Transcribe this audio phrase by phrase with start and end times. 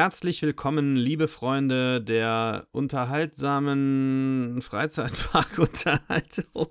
[0.00, 6.68] Herzlich willkommen, liebe Freunde der unterhaltsamen Freizeitparkunterhaltung.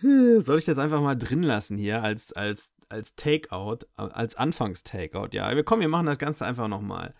[0.38, 5.30] Soll ich das einfach mal drin lassen hier als, als, als Takeout, als Anfangs-Takeout?
[5.32, 7.16] Ja, wir kommen, wir machen das Ganze einfach nochmal.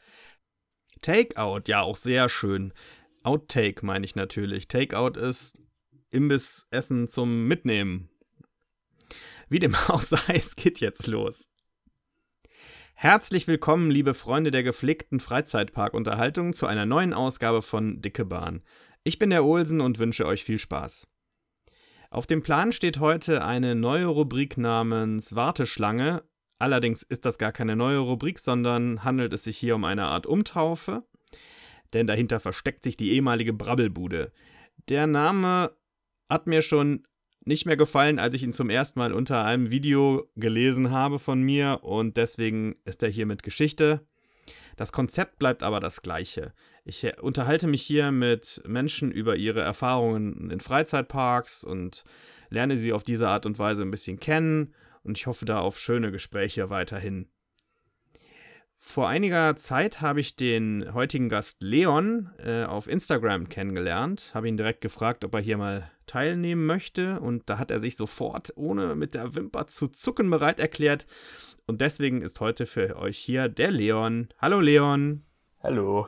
[1.00, 2.72] Takeout, ja, auch sehr schön.
[3.24, 4.68] Outtake meine ich natürlich.
[4.68, 5.58] Takeout ist
[6.12, 8.10] Imbissessen zum Mitnehmen.
[9.48, 11.48] Wie dem auch sei, es geht jetzt los.
[12.96, 18.62] Herzlich willkommen, liebe Freunde der gepflegten Freizeitparkunterhaltung, zu einer neuen Ausgabe von Dicke Bahn.
[19.02, 21.06] Ich bin der Olsen und wünsche euch viel Spaß.
[22.10, 26.22] Auf dem Plan steht heute eine neue Rubrik namens Warteschlange.
[26.58, 30.24] Allerdings ist das gar keine neue Rubrik, sondern handelt es sich hier um eine Art
[30.24, 31.02] Umtaufe.
[31.92, 34.32] Denn dahinter versteckt sich die ehemalige Brabbelbude.
[34.88, 35.76] Der Name
[36.30, 37.02] hat mir schon
[37.46, 41.42] nicht mehr gefallen, als ich ihn zum ersten Mal unter einem Video gelesen habe von
[41.42, 44.06] mir und deswegen ist er hier mit Geschichte.
[44.76, 46.52] Das Konzept bleibt aber das gleiche.
[46.84, 52.04] Ich unterhalte mich hier mit Menschen über ihre Erfahrungen in Freizeitparks und
[52.50, 55.78] lerne sie auf diese Art und Weise ein bisschen kennen und ich hoffe da auf
[55.78, 57.28] schöne Gespräche weiterhin.
[58.86, 64.58] Vor einiger Zeit habe ich den heutigen Gast Leon äh, auf Instagram kennengelernt, habe ihn
[64.58, 68.94] direkt gefragt, ob er hier mal teilnehmen möchte und da hat er sich sofort, ohne
[68.94, 71.06] mit der Wimper zu zucken, bereit erklärt.
[71.66, 74.28] Und deswegen ist heute für euch hier der Leon.
[74.38, 75.24] Hallo Leon.
[75.60, 76.06] Hallo.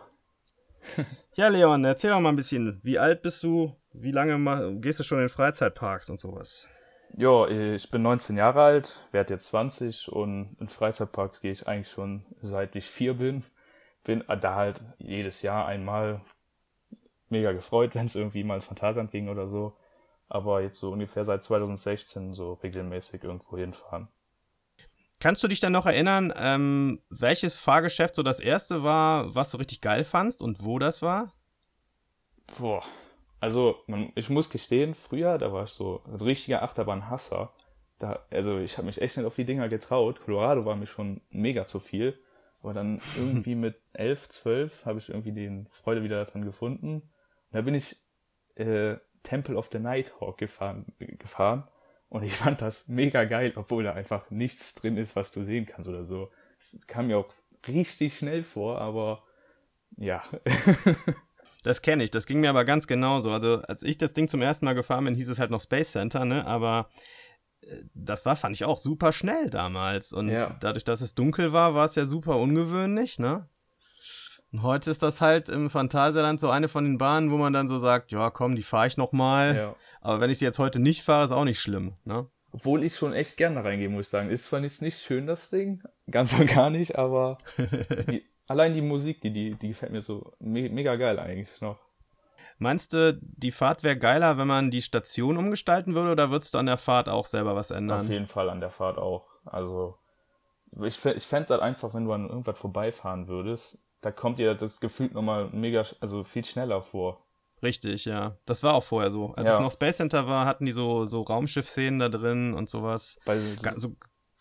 [1.34, 2.78] ja, Leon, erzähl doch mal ein bisschen.
[2.84, 3.74] Wie alt bist du?
[3.94, 6.68] Wie lange gehst du schon in Freizeitparks und sowas?
[7.16, 11.90] Ja, ich bin 19 Jahre alt, werde jetzt 20 und in Freizeitparks gehe ich eigentlich
[11.90, 13.44] schon seit ich vier bin.
[14.04, 16.20] Bin da halt jedes Jahr einmal
[17.28, 19.76] mega gefreut, wenn es irgendwie mal ins Phantasialand ging oder so.
[20.28, 24.08] Aber jetzt so ungefähr seit 2016 so regelmäßig irgendwo hinfahren.
[25.18, 29.56] Kannst du dich dann noch erinnern, ähm, welches Fahrgeschäft so das erste war, was du
[29.56, 31.32] richtig geil fandst und wo das war?
[32.58, 32.84] Boah,
[33.40, 37.52] also man, ich muss gestehen, früher, da war ich so ein richtiger Achterbahnhasser.
[37.98, 40.20] Da, also ich habe mich echt nicht auf die Dinger getraut.
[40.20, 42.18] Colorado war mir schon mega zu viel.
[42.62, 46.94] Aber dann irgendwie mit elf, zwölf habe ich irgendwie den Freude wieder daran gefunden.
[46.96, 47.96] Und da bin ich
[48.56, 51.64] äh, Temple of the Nighthawk gefahren, gefahren.
[52.08, 55.66] Und ich fand das mega geil, obwohl da einfach nichts drin ist, was du sehen
[55.66, 56.30] kannst oder so.
[56.58, 57.28] Es kam mir auch
[57.66, 59.24] richtig schnell vor, aber
[59.96, 60.22] ja.
[61.66, 63.32] Das kenne ich, das ging mir aber ganz genauso.
[63.32, 65.90] Also, als ich das Ding zum ersten Mal gefahren bin, hieß es halt noch Space
[65.90, 66.46] Center, ne?
[66.46, 66.90] Aber
[67.62, 70.12] äh, das war, fand ich auch super schnell damals.
[70.12, 70.56] Und ja.
[70.60, 73.48] dadurch, dass es dunkel war, war es ja super ungewöhnlich, ne?
[74.52, 77.66] Und heute ist das halt im Phantasialand so eine von den Bahnen, wo man dann
[77.66, 79.56] so sagt, ja komm, die fahre ich nochmal.
[79.56, 79.76] Ja.
[80.00, 82.28] Aber wenn ich sie jetzt heute nicht fahre, ist auch nicht schlimm, ne?
[82.52, 84.30] Obwohl ich schon echt gerne reingehe, muss ich sagen.
[84.30, 87.38] Ist zwar nicht, nicht schön, das Ding, ganz und gar nicht, aber
[88.08, 91.78] die, allein die Musik, die, die, die gefällt mir so me mega geil eigentlich noch.
[92.58, 96.58] Meinst du, die Fahrt wäre geiler, wenn man die Station umgestalten würde, oder würdest du
[96.58, 98.00] an der Fahrt auch selber was ändern?
[98.00, 99.26] Auf jeden Fall an der Fahrt auch.
[99.44, 99.98] Also,
[100.82, 104.80] ich, ich fände halt einfach, wenn du an irgendwas vorbeifahren würdest, da kommt dir das
[104.80, 107.26] Gefühl nochmal mega, also viel schneller vor.
[107.62, 108.36] Richtig, ja.
[108.46, 109.34] Das war auch vorher so.
[109.34, 109.54] Als ja.
[109.56, 113.18] es noch Space Center war, hatten die so, so Raumschiff-Szenen da drin und sowas.
[113.24, 113.38] Bei
[113.74, 113.96] so,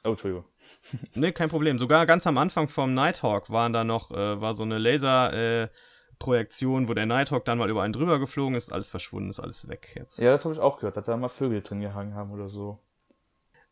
[0.05, 0.45] Oh, Entschuldigung.
[1.15, 1.79] nee, kein Problem.
[1.79, 6.87] Sogar ganz am Anfang vom Nighthawk waren da noch, äh, war so eine Laser-Projektion, äh,
[6.87, 9.93] wo der Nighthawk dann mal über einen drüber geflogen ist, alles verschwunden, ist alles weg
[9.95, 10.19] jetzt.
[10.19, 12.79] Ja, das habe ich auch gehört, dass da mal Vögel drin gehangen haben oder so.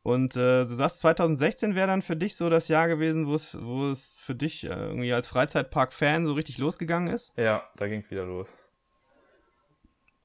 [0.01, 4.15] Und äh, du sagst, 2016 wäre dann für dich so das Jahr gewesen, wo es,
[4.19, 7.31] für dich äh, irgendwie als Freizeitpark-Fan so richtig losgegangen ist?
[7.37, 8.49] Ja, da ging es wieder los.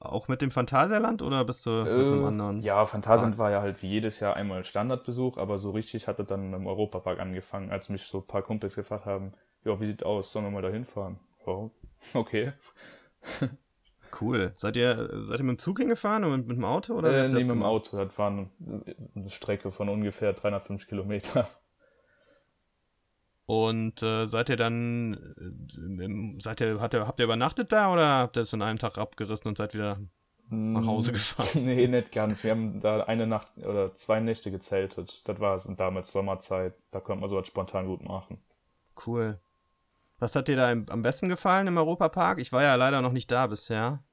[0.01, 2.61] Auch mit dem Phantasialand oder bist du äh, mit einem anderen?
[2.61, 6.27] Ja, Phantasialand war ja halt wie jedes Jahr einmal Standardbesuch, aber so richtig hat es
[6.27, 9.33] dann im Europapark angefangen, als mich so ein paar Kumpels gefragt haben,
[9.65, 11.19] ja, wie sieht aus, sollen wir mal da hinfahren?
[11.45, 11.69] Oh,
[12.13, 12.53] okay.
[14.19, 14.53] Cool.
[14.55, 16.93] Seid ihr, seid ihr mit dem Zug hingefahren oder mit, mit dem Auto?
[16.93, 17.97] Oder äh, nee, mit dem Auto.
[17.97, 21.47] Das war eine Strecke von ungefähr 350 Kilometer.
[23.49, 28.19] Und äh, seid ihr dann, äh, seid ihr, hat ihr, habt ihr übernachtet da oder
[28.19, 29.97] habt ihr es in einem Tag abgerissen und seid wieder
[30.49, 31.49] nach Hause mm, gefahren?
[31.65, 32.43] nee, nicht ganz.
[32.43, 35.27] Wir haben da eine Nacht oder zwei Nächte gezeltet.
[35.27, 36.75] Das war es und damals Sommerzeit.
[36.91, 38.39] Da konnte man sowas spontan gut machen.
[39.07, 39.39] Cool.
[40.19, 42.37] Was hat dir da am besten gefallen im Europapark?
[42.37, 44.03] Ich war ja leider noch nicht da bisher.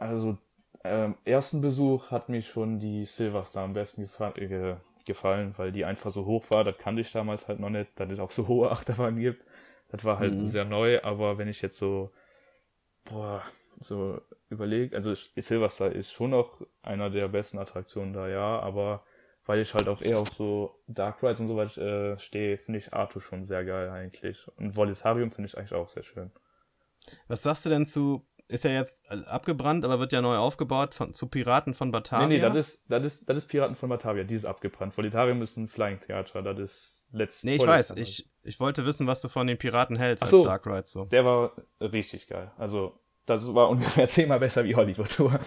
[0.00, 0.38] Also,
[0.82, 4.34] ähm, ersten Besuch hat mich schon die Silverstar am besten gefallen.
[4.38, 4.76] Äh,
[5.10, 6.64] gefallen, weil die einfach so hoch war.
[6.64, 9.44] Das kannte ich damals halt noch nicht, dass es auch so hohe Achterbahn gibt.
[9.88, 10.48] Das war halt mhm.
[10.48, 12.10] sehr neu, aber wenn ich jetzt so,
[13.04, 13.42] boah,
[13.78, 19.04] so überlege, also Silverstar ist schon noch einer der besten Attraktionen da, ja, aber
[19.46, 22.78] weil ich halt auch eher auf so Dark Rides und so was äh, stehe, finde
[22.78, 24.46] ich Arthur schon sehr geil eigentlich.
[24.56, 26.30] Und Volitarium finde ich eigentlich auch sehr schön.
[27.26, 31.14] Was sagst du denn zu, ist ja jetzt abgebrannt, aber wird ja neu aufgebaut, von,
[31.14, 32.26] zu Piraten von Batavia?
[32.26, 34.96] Nee, nee, das ist, das ist, das ist Piraten von Batavia, die ist abgebrannt.
[34.96, 39.06] Volitarium ist ein Flying Theater, das ist letztes Nee, ich weiß, ich, ich wollte wissen,
[39.06, 41.04] was du von den Piraten hältst Ach so, als Dark Ride so.
[41.06, 42.50] Der war richtig geil.
[42.58, 45.32] Also, das war ungefähr zehnmal besser wie Hollywood Tour.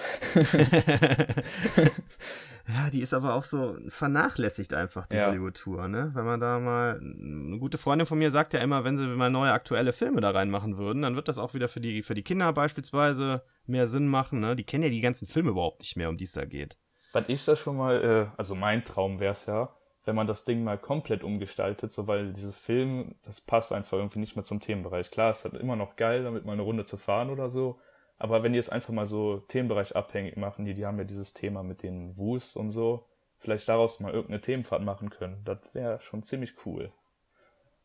[2.67, 5.27] ja, die ist aber auch so vernachlässigt einfach, die Ja.
[5.27, 6.11] Hollywood Tour, ne?
[6.13, 9.29] Wenn man da mal, eine gute Freundin von mir sagt ja immer, wenn sie mal
[9.29, 12.23] neue aktuelle Filme da reinmachen würden, dann wird das auch wieder für die, für die
[12.23, 14.55] Kinder beispielsweise mehr Sinn machen, ne?
[14.55, 16.77] Die kennen ja die ganzen Filme überhaupt nicht mehr, um die es da geht.
[17.11, 18.01] Was ich da schon mal,
[18.31, 19.69] äh, also mein Traum wäre es ja,
[20.05, 24.19] wenn man das Ding mal komplett umgestaltet, so weil diese Film, das passt einfach irgendwie
[24.19, 25.11] nicht mehr zum Themenbereich.
[25.11, 27.79] Klar, es ist halt immer noch geil, damit mal eine Runde zu fahren oder so.
[28.23, 31.33] Aber wenn die es einfach mal so Themenbereich abhängig machen, die, die haben ja dieses
[31.33, 33.05] Thema mit den Wus und so,
[33.37, 36.93] vielleicht daraus mal irgendeine Themenfahrt machen können, das wäre schon ziemlich cool.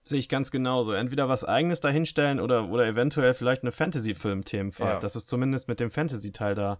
[0.04, 0.92] Sehe ich ganz genauso.
[0.92, 4.92] Entweder was eigenes dahinstellen oder, oder eventuell vielleicht eine Fantasy-Film-Themenfahrt.
[4.92, 4.98] Ja.
[5.00, 6.78] Das ist zumindest mit dem Fantasy-Teil da.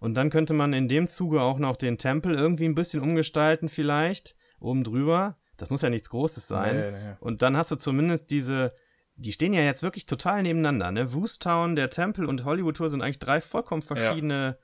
[0.00, 3.70] Und dann könnte man in dem Zuge auch noch den Tempel irgendwie ein bisschen umgestalten,
[3.70, 5.38] vielleicht, oben drüber.
[5.56, 6.76] Das muss ja nichts Großes sein.
[6.76, 7.16] Nee, nee.
[7.20, 8.74] Und dann hast du zumindest diese,
[9.20, 11.12] die stehen ja jetzt wirklich total nebeneinander, ne?
[11.12, 14.58] Woostown, der Tempel und Hollywood Tour sind eigentlich drei vollkommen verschiedene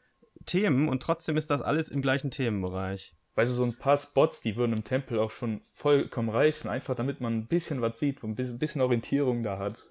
[0.47, 3.15] Themen und trotzdem ist das alles im gleichen Themenbereich.
[3.35, 6.95] Weißt du, so ein paar Spots, die würden im Tempel auch schon vollkommen reichen, einfach
[6.95, 9.85] damit man ein bisschen was sieht, ein bisschen, bisschen Orientierung da hat.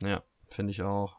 [0.00, 1.18] Ja, finde ich auch.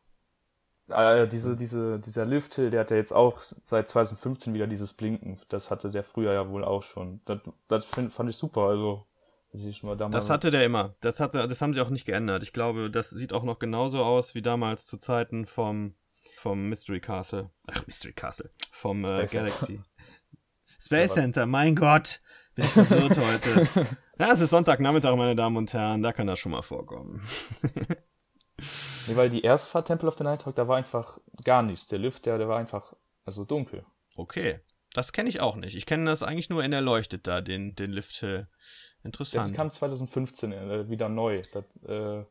[0.88, 4.94] Äh, diese, diese, dieser Lift Hill, der hat ja jetzt auch seit 2015 wieder dieses
[4.94, 5.39] Blinken.
[5.50, 7.21] Das hatte der früher ja wohl auch schon.
[7.25, 8.62] Das, das find, fand ich super.
[8.62, 9.06] Also,
[9.51, 10.11] damals.
[10.11, 10.95] Das hatte der immer.
[11.01, 12.43] Das, hatte, das haben sie auch nicht geändert.
[12.43, 15.95] Ich glaube, das sieht auch noch genauso aus wie damals zu Zeiten vom,
[16.37, 17.49] vom Mystery Castle.
[17.67, 18.51] Ach, Mystery Castle.
[18.71, 19.25] Vom äh.
[19.25, 19.81] Galaxy.
[20.79, 21.13] Space?
[21.13, 22.21] Center, mein Gott.
[22.55, 23.87] Bin ich verwirrt heute.
[24.19, 26.03] Ja, es ist Sonntagnachmittag, meine Damen und Herren.
[26.03, 27.25] Da kann das schon mal vorkommen.
[29.07, 31.87] nee, weil die erste Fahrt Temple of the Night Hawk, da war einfach gar nichts.
[31.87, 32.93] Der Lift, der, der war einfach,
[33.23, 33.85] also dunkel.
[34.17, 34.59] Okay.
[34.93, 35.73] Das kenne ich auch nicht.
[35.73, 38.49] Ich kenne das eigentlich nur in Erleuchtet da, den, den Lift Hill.
[38.88, 39.53] Der Interessant.
[39.53, 41.41] kam 2015 äh, wieder neu.
[41.51, 42.23] Das, äh,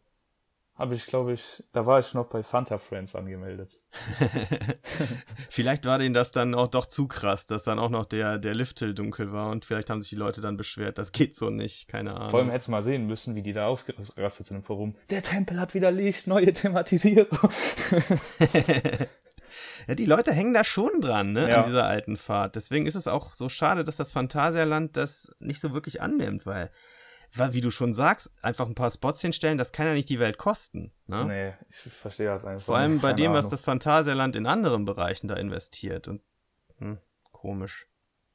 [0.78, 3.80] habe ich, glaube ich, da war ich noch bei Fanta Friends angemeldet.
[5.50, 8.54] vielleicht war denen das dann auch doch zu krass, dass dann auch noch der, der
[8.54, 11.88] Lift-Hill dunkel war und vielleicht haben sich die Leute dann beschwert, das geht so nicht,
[11.88, 12.30] keine Ahnung.
[12.30, 14.94] Vor allem hättest du mal sehen müssen, wie die da ausgerastet sind im Forum.
[15.10, 17.26] Der Tempel hat wieder Licht, neue Thematisierung.
[19.86, 21.60] ja, die Leute hängen da schon dran, ne, Ja.
[21.60, 22.56] an dieser alten Fahrt.
[22.56, 26.70] Deswegen ist es auch so schade, dass das Phantasialand das nicht so wirklich annimmt, weil,
[27.34, 30.18] weil, wie du schon sagst, einfach ein paar Spots hinstellen, das kann ja nicht die
[30.18, 31.24] Welt kosten, ne?
[31.26, 32.64] Nee, ich verstehe das einfach.
[32.64, 33.02] Vor allem nicht.
[33.02, 33.50] bei Keine dem, was Ahnung.
[33.50, 36.08] das Phantasialand in anderen Bereichen da investiert.
[36.08, 36.22] Und
[36.78, 36.98] hm,
[37.32, 37.86] komisch.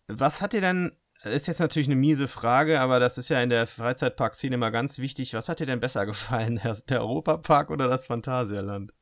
[0.08, 0.92] Was hat dir denn,
[1.24, 5.00] ist jetzt natürlich eine miese Frage, aber das ist ja in der Freizeitpark-Szene immer ganz
[5.00, 5.34] wichtig.
[5.34, 8.94] Was hat dir denn besser gefallen, der, der Europapark oder das Phantasialand?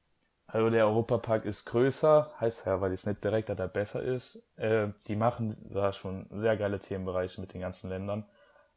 [0.54, 4.44] Also der Europapark ist größer, heißt ja, weil es nicht direkt da besser ist.
[4.58, 8.26] Äh, die machen da schon sehr geile Themenbereiche mit den ganzen Ländern.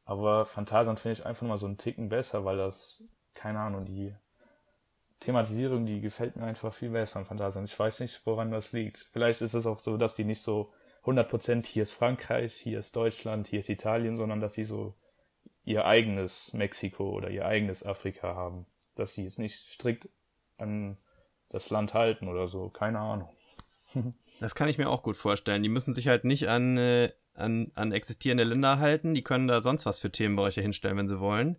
[0.04, 3.02] Aber Phantasialand finde ich einfach mal so einen Ticken besser, weil das,
[3.34, 4.14] keine Ahnung, die
[5.18, 7.68] Thematisierung, die gefällt mir einfach viel besser an Phantasialand.
[7.68, 8.98] Ich weiß nicht, woran das liegt.
[9.12, 10.72] Vielleicht ist es auch so, dass die nicht so
[11.04, 14.94] 100% hier ist Frankreich, hier ist Deutschland, hier ist Italien, sondern dass die so
[15.64, 18.66] ihr eigenes Mexiko oder ihr eigenes Afrika haben.
[18.94, 20.08] Dass sie jetzt nicht strikt
[20.56, 20.98] an
[21.54, 22.68] das Land halten oder so.
[22.68, 23.28] Keine Ahnung.
[24.40, 25.62] Das kann ich mir auch gut vorstellen.
[25.62, 29.14] Die müssen sich halt nicht an, äh, an, an existierende Länder halten.
[29.14, 31.56] Die können da sonst was für Themenbereiche hinstellen, wenn sie wollen.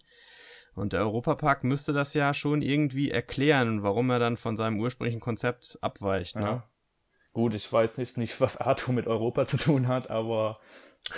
[0.75, 5.21] Und der Europapark müsste das ja schon irgendwie erklären, warum er dann von seinem ursprünglichen
[5.21, 6.35] Konzept abweicht.
[6.35, 6.41] Ne?
[6.41, 6.69] Ja.
[7.31, 10.59] Gut, ich weiß nicht, nicht, was Arthur mit Europa zu tun hat, aber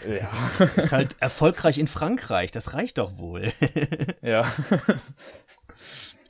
[0.07, 0.29] ja.
[0.75, 3.51] Ist halt erfolgreich in Frankreich, das reicht doch wohl.
[4.22, 4.46] ja.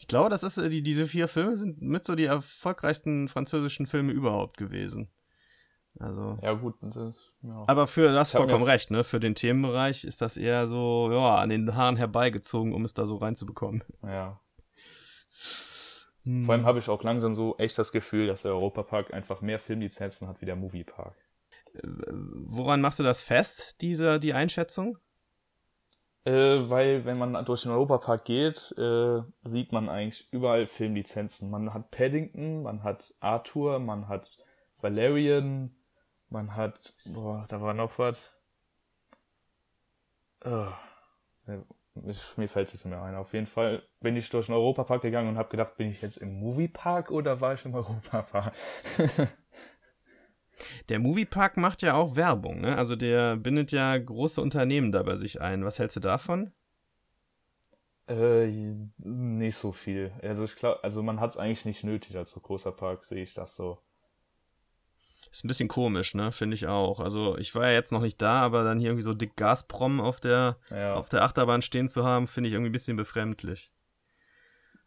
[0.07, 3.85] Ich glaube, das ist, äh, die, diese vier Filme sind mit so die erfolgreichsten französischen
[3.87, 5.09] Filme überhaupt gewesen.
[5.99, 6.39] Also.
[6.41, 6.75] Ja, gut.
[6.79, 6.95] Das
[7.41, 7.65] ja.
[7.67, 9.03] Aber für das vollkommen mir- recht, ne?
[9.03, 13.05] Für den Themenbereich ist das eher so, ja, an den Haaren herbeigezogen, um es da
[13.05, 13.83] so reinzubekommen.
[14.01, 14.39] ja.
[16.23, 16.45] Hm.
[16.45, 19.59] Vor allem habe ich auch langsam so echt das Gefühl, dass der Europapark einfach mehr
[19.59, 21.15] Filmlizenzen hat wie der Moviepark.
[21.83, 24.99] Woran machst du das fest, diese, die Einschätzung?
[26.25, 31.49] Äh, weil, wenn man durch den Europapark geht, äh, sieht man eigentlich überall Filmlizenzen.
[31.49, 34.37] Man hat Paddington, man hat Arthur, man hat
[34.81, 35.75] Valerian,
[36.29, 38.31] man hat, boah, da war noch was.
[40.45, 40.67] Oh,
[42.05, 43.15] ich, mir fällt es jetzt nicht mehr ein.
[43.15, 46.17] Auf jeden Fall bin ich durch den Europapark gegangen und habe gedacht, bin ich jetzt
[46.17, 48.53] im Moviepark oder war ich im Europapark?
[50.89, 52.77] Der Moviepark macht ja auch Werbung, ne?
[52.77, 55.63] Also der bindet ja große Unternehmen da bei sich ein.
[55.63, 56.51] Was hältst du davon?
[58.07, 58.47] Äh,
[58.97, 60.13] nicht so viel.
[60.21, 63.23] Also ich glaube, also man hat es eigentlich nicht nötig als so großer Park, sehe
[63.23, 63.79] ich das so.
[65.29, 66.31] Ist ein bisschen komisch, ne?
[66.31, 67.01] Finde ich auch.
[67.01, 69.99] Also ich war ja jetzt noch nicht da, aber dann hier irgendwie so dick Gasprom
[69.99, 70.95] auf der, ja.
[70.95, 73.71] auf der Achterbahn stehen zu haben, finde ich irgendwie ein bisschen befremdlich.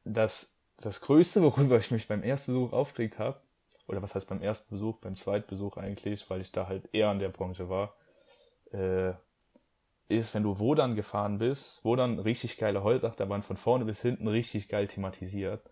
[0.04, 3.40] Das, das Größte, worüber ich mich beim ersten Besuch aufgeregt habe,
[3.90, 7.08] oder was heißt beim ersten Besuch, beim zweiten Besuch eigentlich, weil ich da halt eher
[7.08, 7.94] an der Branche war,
[8.72, 9.12] äh,
[10.08, 14.00] ist, wenn du wo dann gefahren bist, wo dann richtig geile Holzachterbahn von vorne bis
[14.00, 15.62] hinten richtig geil thematisiert.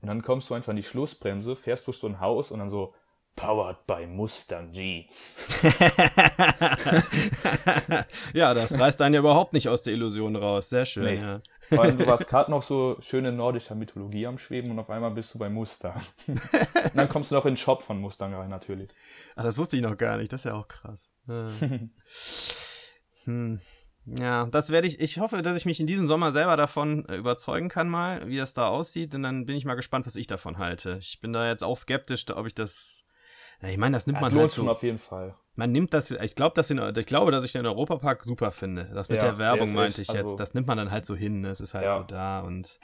[0.00, 2.68] Und dann kommst du einfach in die Schlussbremse, fährst durch so ein Haus und dann
[2.68, 2.94] so,
[3.36, 5.36] powered by Mustang Jeans.
[8.32, 10.70] ja, das reißt einen ja überhaupt nicht aus der Illusion raus.
[10.70, 11.04] Sehr schön.
[11.04, 11.20] Nee.
[11.20, 11.40] Ja.
[11.68, 15.10] Vor allem, du warst gerade noch so schöne nordischer Mythologie am Schweben und auf einmal
[15.10, 16.00] bist du bei Mustang.
[16.26, 18.90] und dann kommst du noch in den Shop von Mustang rein, natürlich.
[19.34, 20.32] Ach, das wusste ich noch gar nicht.
[20.32, 21.12] Das ist ja auch krass.
[23.24, 23.60] hm.
[24.06, 25.00] Ja, das werde ich.
[25.00, 28.36] Ich hoffe, dass ich mich in diesem Sommer selber davon äh, überzeugen kann, mal, wie
[28.36, 29.14] das da aussieht.
[29.16, 30.96] Und dann bin ich mal gespannt, was ich davon halte.
[31.00, 33.02] Ich bin da jetzt auch skeptisch, ob ich das.
[33.62, 34.68] Ja, ich meine, das nimmt ja, man halt so.
[34.68, 35.34] auf jeden Fall.
[35.54, 36.10] Man nimmt das.
[36.10, 38.90] Ich glaube, dass ich glaube, dass ich den Europapark super finde.
[38.92, 40.24] Das mit ja, der Werbung meinte ich jetzt.
[40.24, 41.40] Also, das nimmt man dann halt so hin.
[41.40, 41.48] Ne?
[41.48, 42.78] Es ist halt so da und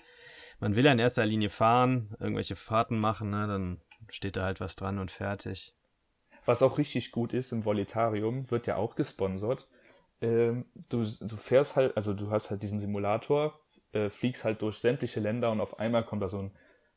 [0.61, 3.31] man will ja in erster Linie fahren, irgendwelche Fahrten machen.
[3.31, 3.47] Ne?
[3.47, 5.75] Dann steht da halt was dran und fertig.
[6.47, 9.69] Was auch richtig gut ist im Volitarium, wird ja auch gesponsert
[10.23, 13.61] ähm, du, du fährst halt, also du hast halt diesen Simulator,
[13.93, 16.53] äh, fliegst halt durch sämtliche Länder und auf einmal kommt da so ein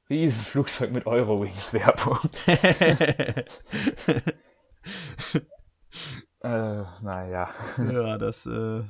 [0.09, 2.19] riesen Flugzeug mit Eurowings-Werbung.
[6.41, 7.49] äh, naja.
[7.77, 8.83] Ja, das, äh,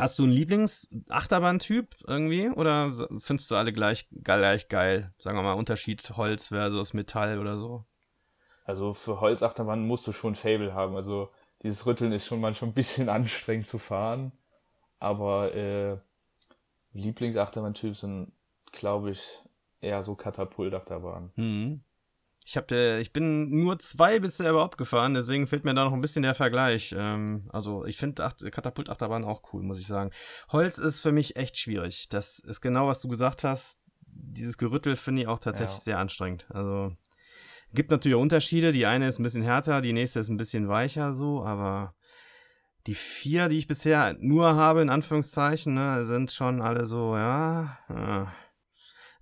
[0.00, 2.48] Hast du einen Lieblings-Achterbahn-Typ irgendwie?
[2.48, 5.12] Oder findest du alle gleich, gleich geil?
[5.18, 7.84] Sagen wir mal, Unterschied Holz versus Metall oder so?
[8.64, 10.96] Also für Holzachterbahn musst du schon Fable haben.
[10.96, 11.30] Also
[11.62, 14.32] dieses Rütteln ist schon manchmal ein bisschen anstrengend zu fahren.
[15.00, 15.98] Aber äh,
[16.92, 18.32] Lieblingsachterbahn-Typ sind,
[18.72, 19.20] glaube ich,
[19.80, 21.32] eher so Katapultachterbahnen.
[21.36, 21.84] Mhm.
[22.46, 25.92] Ich, hab der, ich bin nur zwei bisher überhaupt gefahren, deswegen fehlt mir da noch
[25.92, 26.94] ein bisschen der Vergleich.
[26.96, 30.10] Ähm, also ich finde Katapultachterbahn auch cool, muss ich sagen.
[30.50, 32.08] Holz ist für mich echt schwierig.
[32.08, 33.82] Das ist genau, was du gesagt hast.
[34.06, 35.84] Dieses Gerüttel finde ich auch tatsächlich ja.
[35.84, 36.48] sehr anstrengend.
[36.50, 36.92] Also
[37.72, 38.72] Gibt natürlich Unterschiede.
[38.72, 41.94] Die eine ist ein bisschen härter, die nächste ist ein bisschen weicher so, aber
[42.86, 47.78] die vier, die ich bisher nur habe, in Anführungszeichen, ne, sind schon alle so, ja.
[47.88, 48.32] ja.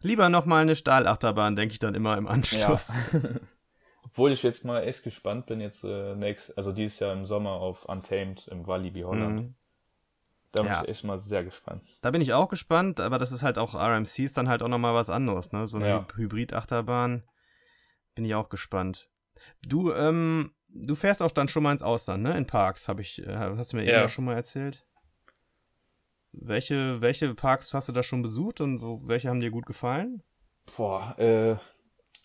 [0.00, 2.94] Lieber nochmal eine Stahlachterbahn, denke ich dann immer im Anschluss.
[3.12, 3.20] Ja.
[4.04, 7.52] Obwohl ich jetzt mal echt gespannt bin, jetzt äh, next, also dieses Jahr im Sommer
[7.52, 9.36] auf Untamed im Walibi Holland.
[9.36, 9.54] Mhm.
[10.52, 10.82] Da bin ja.
[10.82, 11.82] ich echt mal sehr gespannt.
[12.00, 14.68] Da bin ich auch gespannt, aber das ist halt auch RMC ist dann halt auch
[14.68, 15.66] nochmal was anderes, ne?
[15.66, 16.06] So eine ja.
[16.14, 17.22] Hybrid-Achterbahn.
[18.14, 19.10] Bin ich auch gespannt.
[19.66, 22.36] Du, ähm, du fährst auch dann schon mal ins Ausland, ne?
[22.36, 24.00] In Parks, habe ich, äh, hast du mir ja.
[24.00, 24.86] eben schon mal erzählt.
[26.40, 30.22] Welche, welche Parks hast du da schon besucht und wo, welche haben dir gut gefallen?
[30.76, 31.56] Boah, äh,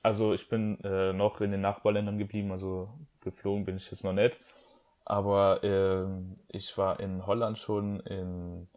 [0.01, 2.89] also ich bin äh, noch in den Nachbarländern geblieben, also
[3.21, 4.39] geflogen bin ich jetzt noch nicht.
[5.05, 6.05] Aber äh,
[6.49, 8.67] ich war in Holland schon in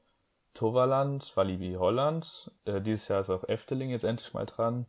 [0.55, 2.51] Toverland, Walibi Holland.
[2.65, 4.87] Äh, dieses Jahr ist auch Efteling jetzt endlich mal dran.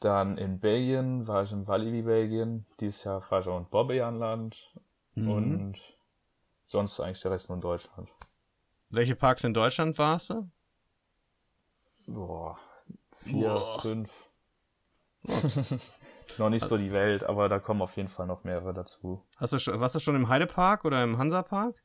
[0.00, 2.66] Dann in Belgien war ich in Walibi Belgien.
[2.80, 4.72] Dieses Jahr fahre ich auch in Bobbejaanland.
[5.14, 5.30] Mhm.
[5.30, 5.78] Und
[6.66, 8.08] sonst eigentlich der Rest nur in Deutschland.
[8.90, 10.50] Welche Parks in Deutschland warst du?
[12.06, 12.58] Boah,
[13.12, 13.82] vier, Boah.
[13.82, 14.10] fünf.
[16.38, 19.26] noch nicht so die Welt, aber da kommen auf jeden Fall noch mehrere dazu.
[19.36, 21.76] Hast du, schon, warst du schon im Heidepark oder im Hansapark?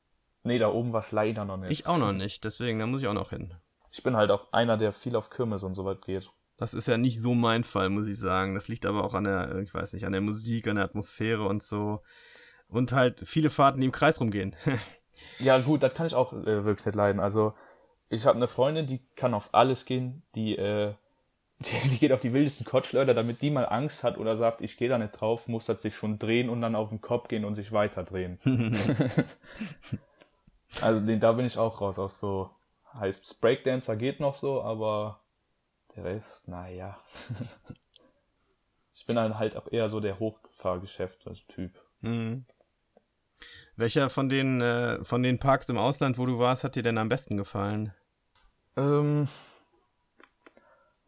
[0.43, 1.71] Nee, da oben war ich leider noch nicht.
[1.71, 3.53] Ich auch noch nicht, deswegen, da muss ich auch noch hin.
[3.91, 6.29] Ich bin halt auch einer, der viel auf Kirmes und so weit geht.
[6.57, 8.55] Das ist ja nicht so mein Fall, muss ich sagen.
[8.55, 11.45] Das liegt aber auch an der, ich weiß nicht, an der Musik, an der Atmosphäre
[11.45, 12.01] und so.
[12.67, 14.55] Und halt viele Fahrten, die im Kreis rumgehen.
[15.39, 17.19] ja, gut, das kann ich auch äh, wirklich nicht leiden.
[17.19, 17.53] Also,
[18.09, 20.93] ich habe eine Freundin, die kann auf alles gehen, die, äh,
[21.59, 24.77] die, die geht auf die wildesten Kotschlöder, damit die mal Angst hat oder sagt, ich
[24.77, 27.45] gehe da nicht drauf, muss das sich schon drehen und dann auf den Kopf gehen
[27.45, 28.39] und sich weiter drehen.
[30.81, 32.49] also, den, da bin ich auch raus, auch so
[32.93, 35.21] heißt Breakdancer geht noch so, aber
[35.95, 36.97] der Rest, naja.
[38.93, 41.79] ich bin dann halt auch eher so der Hochfahrgeschäft-Typ.
[42.01, 42.45] Mhm.
[43.75, 46.97] Welcher von den, äh, von den Parks im Ausland, wo du warst, hat dir denn
[46.97, 47.93] am besten gefallen?
[48.77, 49.27] Ähm,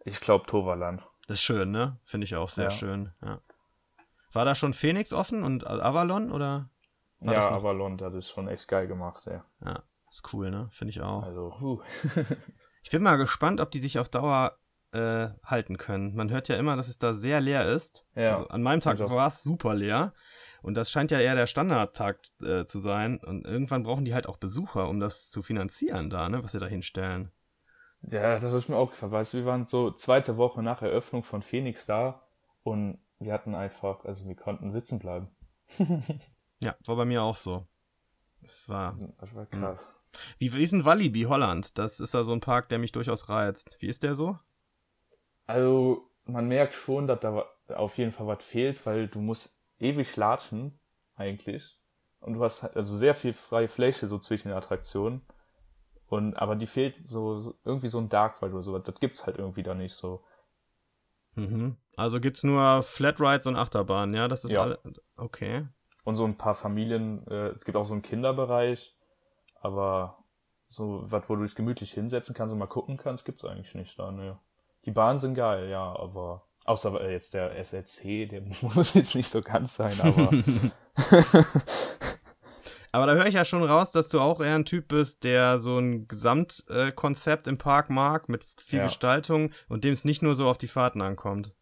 [0.03, 1.03] ich glaube Toverland.
[1.27, 1.99] Das ist schön, ne?
[2.05, 2.71] Finde ich auch sehr ja.
[2.71, 3.11] schön.
[3.23, 3.41] Ja.
[4.33, 6.69] War da schon Phoenix offen und Avalon oder?
[7.21, 9.45] ja, Avalon, das ist schon echt geil gemacht, ja.
[9.63, 10.69] Ja, ist cool, ne?
[10.71, 11.23] Finde ich auch.
[11.23, 11.81] Also, huh.
[12.83, 14.57] ich bin mal gespannt, ob die sich auf Dauer
[14.91, 16.15] äh, halten können.
[16.15, 18.05] Man hört ja immer, dass es da sehr leer ist.
[18.15, 20.13] Ja, also an meinem Tag war es super leer.
[20.65, 23.19] Und das scheint ja eher der Standardtag äh, zu sein.
[23.19, 26.59] Und irgendwann brauchen die halt auch Besucher, um das zu finanzieren da, ne, was sie
[26.59, 27.31] da hinstellen.
[28.01, 29.11] Ja, das ist mir auch gefallen.
[29.11, 32.23] Weißt du, wir waren so zweite Woche nach Eröffnung von Phoenix da
[32.63, 35.29] und wir hatten einfach, also wir konnten sitzen bleiben.
[36.61, 37.67] Ja, war bei mir auch so.
[38.41, 38.97] Das war.
[39.19, 39.85] Das war krass.
[40.39, 41.77] Wie, wie ist denn Walibi Holland?
[41.77, 43.77] Das ist ja so ein Park, der mich durchaus reizt.
[43.81, 44.39] Wie ist der so?
[45.45, 47.45] Also, man merkt schon, dass da
[47.75, 50.79] auf jeden Fall was fehlt, weil du musst ewig latschen,
[51.15, 51.77] eigentlich.
[52.19, 55.21] Und du hast also sehr viel freie Fläche so zwischen den Attraktionen.
[56.07, 58.83] Und, aber die fehlt so, so irgendwie so ein Dark Ride oder sowas.
[58.83, 60.23] Das gibt's halt irgendwie da nicht so.
[61.35, 61.77] Mhm.
[61.97, 64.27] Also gibt's nur Flatrides und Achterbahnen, ja?
[64.27, 64.61] Das ist Ja.
[64.61, 64.79] alle.
[65.17, 65.67] Okay.
[66.03, 68.95] Und so ein paar Familien, äh, es gibt auch so einen Kinderbereich,
[69.59, 70.23] aber
[70.69, 73.97] so was, wo du dich gemütlich hinsetzen kannst und mal gucken kannst, gibt's eigentlich nicht
[73.97, 74.39] da, ne.
[74.85, 79.29] Die Bahnen sind geil, ja, aber außer äh, jetzt der SLC, der muss jetzt nicht
[79.29, 80.31] so ganz sein, aber
[82.91, 85.59] Aber da höre ich ja schon raus, dass du auch eher ein Typ bist, der
[85.59, 88.85] so ein Gesamtkonzept Konzept im Park mag, mit viel Ja.
[88.85, 91.53] Gestaltung und dem es nicht nur so auf die Fahrten ankommt.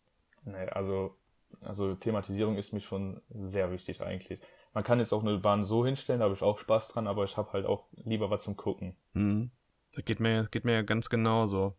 [0.45, 1.15] nee, also
[1.61, 4.39] also Thematisierung ist mir schon sehr wichtig eigentlich.
[4.73, 7.23] Man kann jetzt auch eine Bahn so hinstellen, da habe ich auch Spaß dran, aber
[7.23, 8.95] ich habe halt auch lieber was zum Gucken.
[9.13, 9.51] Mhm.
[9.93, 11.75] Das geht mir, geht mir ja ganz genauso.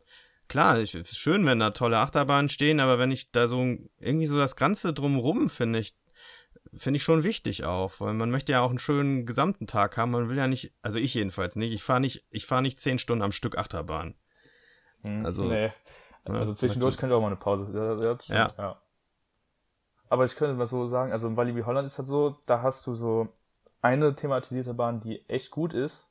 [0.49, 3.59] Klar, ich, es ist schön, wenn da tolle Achterbahnen stehen, aber wenn ich da so
[3.99, 5.97] irgendwie so das Ganze drumrum finde ich,
[6.75, 10.11] finde ich schon wichtig auch, weil man möchte ja auch einen schönen gesamten Tag haben.
[10.11, 12.99] Man will ja nicht, also ich jedenfalls nicht, ich fahre nicht, ich fahre nicht zehn
[12.99, 14.15] Stunden am Stück Achterbahn.
[15.03, 15.73] Hm, Also- nee.
[16.27, 17.71] Ja, Also zwischendurch möchte- könnte auch mal eine Pause.
[17.75, 18.81] Ja, ja, ja.
[20.11, 22.87] Aber ich könnte mal so sagen, also im Walibi Holland ist halt so, da hast
[22.87, 23.29] du so
[23.83, 26.11] eine thematisierte Bahn, die echt gut ist.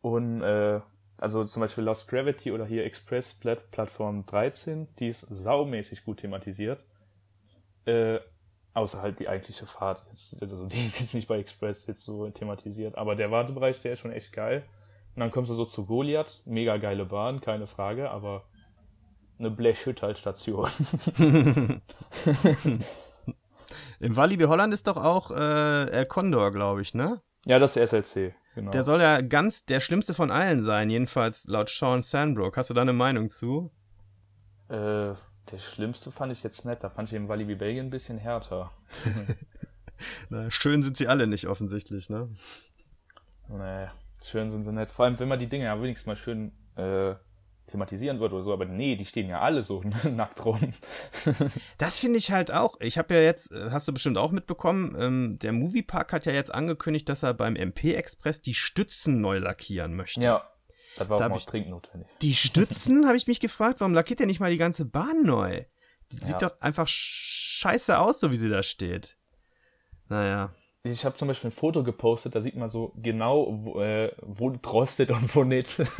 [0.00, 0.80] Und äh,
[1.22, 6.18] also zum Beispiel Lost Gravity oder hier Express Plat Plattform 13, die ist saumäßig gut
[6.18, 6.84] thematisiert.
[7.84, 8.18] Äh,
[8.74, 10.04] außer halt die eigentliche Fahrt.
[10.40, 14.00] Also die ist jetzt nicht bei Express jetzt so thematisiert, aber der Wartebereich, der ist
[14.00, 14.64] schon echt geil.
[15.14, 18.44] Und dann kommst du so zu Goliath, mega geile Bahn, keine Frage, aber
[19.38, 20.68] eine Blechhütte als Station.
[24.00, 27.20] Im Walibi Holland ist doch auch äh, El Condor, glaube ich, ne?
[27.46, 28.70] Ja, das ist der SLC, genau.
[28.70, 32.56] Der soll ja ganz der schlimmste von allen sein, jedenfalls laut Sean Sandbrook.
[32.56, 33.70] Hast du da eine Meinung zu?
[34.72, 35.14] äh,
[35.50, 38.72] der schlimmste fand ich jetzt nicht, da fand ich im Walibi Belgien ein bisschen härter.
[40.30, 42.30] Na, schön sind sie alle nicht offensichtlich, ne?
[43.48, 43.88] Nee,
[44.24, 44.90] schön sind sie nicht.
[44.90, 47.14] Vor allem, wenn man die Dinge ja wenigstens mal schön äh,
[47.66, 50.72] thematisieren würde oder so, aber nee, die stehen ja alle so nackt rum.
[51.78, 52.74] Das finde ich halt auch.
[52.80, 56.32] Ich habe ja jetzt, äh, hast du bestimmt auch mitbekommen, ähm, der Moviepark hat ja
[56.32, 60.20] jetzt angekündigt, dass er beim MP Express die Stützen neu lackieren möchte.
[60.20, 60.48] ja,
[60.98, 62.08] das war Da auch mal ich- dringend notwendig.
[62.20, 65.64] Die Stützen, habe ich mich gefragt, warum lackiert er nicht mal die ganze Bahn neu?
[66.10, 66.26] Die Ja.
[66.26, 69.16] sieht doch einfach scheiße aus, so wie sie da steht.
[70.08, 70.54] Naja.
[70.84, 74.50] Ich habe zum Beispiel ein Foto gepostet, da sieht man so genau, wo, äh, wo
[74.50, 75.80] es rostet und wo nicht.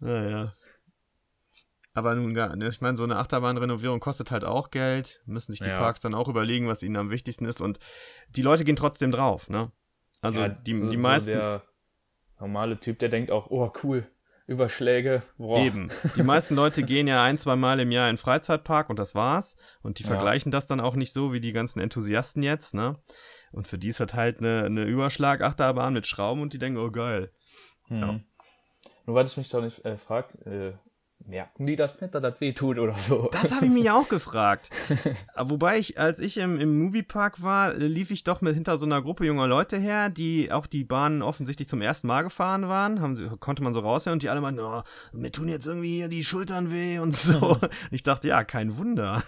[0.00, 0.52] Naja.
[1.94, 2.68] Aber nun gar nicht.
[2.68, 5.22] Ich meine, so eine Achterbahnrenovierung kostet halt auch Geld.
[5.24, 5.78] Müssen sich die Ja.
[5.78, 7.60] Parks dann auch überlegen, was ihnen am wichtigsten ist.
[7.62, 7.78] Und
[8.28, 9.72] die Leute gehen trotzdem drauf, ne?
[10.20, 11.30] Also Ja, die, so, die so meisten.
[11.30, 11.62] der
[12.38, 14.06] normale Typ, der denkt auch, oh cool,
[14.46, 15.58] Überschläge, boah.
[15.58, 15.90] Eben.
[16.14, 19.14] Die meisten Leute gehen ja ein, zwei Mal im Jahr in den Freizeitpark und das
[19.16, 19.56] war's.
[19.82, 20.10] Und die Ja.
[20.10, 22.96] vergleichen das dann auch nicht so wie die ganzen Enthusiasten jetzt, ne?
[23.50, 26.90] Und für die ist das halt eine, eine Überschlag-Achterbahn mit Schrauben und die denken, oh
[26.90, 27.32] geil.
[27.88, 28.00] Mhm.
[28.00, 28.20] Ja.
[29.06, 30.72] Nur weil ich mich doch nicht äh, frag, äh,
[31.24, 33.28] merken die das dass das weh tut oder so?
[33.32, 34.70] Das habe ich mich auch gefragt.
[35.34, 38.76] Aber Wobei ich, als ich im, im Moviepark war, äh, lief ich doch mit hinter
[38.76, 42.68] so einer Gruppe junger Leute her, die auch die Bahnen offensichtlich zum ersten Mal gefahren
[42.68, 43.00] waren.
[43.00, 45.96] Haben sie, konnte man so raushören und die alle meinten, oh, mir tun jetzt irgendwie
[45.96, 47.58] hier die Schultern weh und so.
[47.90, 49.22] Ich dachte, ja, kein Wunder.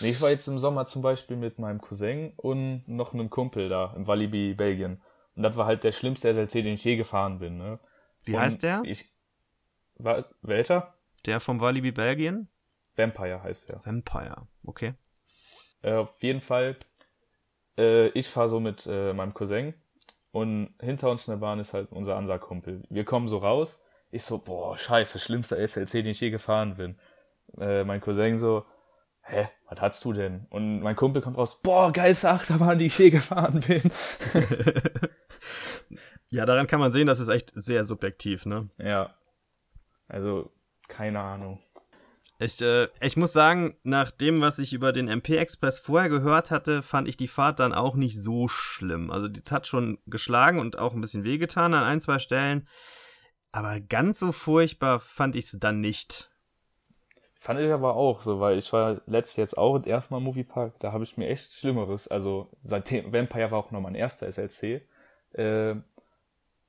[0.00, 3.68] Nee, ich war jetzt im Sommer zum Beispiel mit meinem Cousin und noch einem Kumpel
[3.68, 5.00] da im Walibi, Belgien.
[5.36, 7.58] Und das war halt der schlimmste SLC, den ich je gefahren bin.
[7.58, 7.78] Ne?
[8.24, 8.82] Wie und heißt der?
[8.84, 9.14] Ich,
[9.96, 10.94] war, welcher?
[11.26, 12.48] Der vom Walibi Belgien?
[12.96, 13.84] Vampire heißt der.
[13.84, 14.46] Vampire.
[14.64, 14.94] Okay.
[15.82, 16.76] Äh, auf jeden Fall,
[17.78, 19.74] äh, ich fahre so mit äh, meinem Cousin
[20.32, 22.82] und hinter uns in der Bahn ist halt unser anderer Kumpel.
[22.90, 23.84] Wir kommen so raus.
[24.10, 26.98] Ich so, boah, scheiße, schlimmster SLC, den ich je gefahren bin.
[27.58, 28.64] Äh, mein Cousin so,
[29.22, 30.46] hä, was hast du denn?
[30.50, 33.82] Und mein Kumpel kommt raus, boah, geilste Achterbahn, die ich je gefahren bin.
[36.30, 38.70] Ja, daran kann man sehen, das ist echt sehr subjektiv, ne?
[38.78, 39.14] Ja.
[40.06, 40.52] Also,
[40.90, 41.58] keine Ahnung.
[42.38, 46.50] Ich, äh, ich muss sagen, nach dem, was ich über den MP Express vorher gehört
[46.50, 49.10] hatte, fand ich die Fahrt dann auch nicht so schlimm.
[49.10, 52.66] Also, die hat schon geschlagen und auch ein bisschen wehgetan an ein, zwei Stellen.
[53.52, 56.30] Aber ganz so furchtbar fand ich es dann nicht.
[57.34, 60.92] Fand ich aber auch so, weil ich war letztes jetzt auch erstmal im Moviepark, da
[60.92, 64.82] habe ich mir echt Schlimmeres, also seitdem Vampire war auch noch mein erster SLC,
[65.32, 65.74] äh,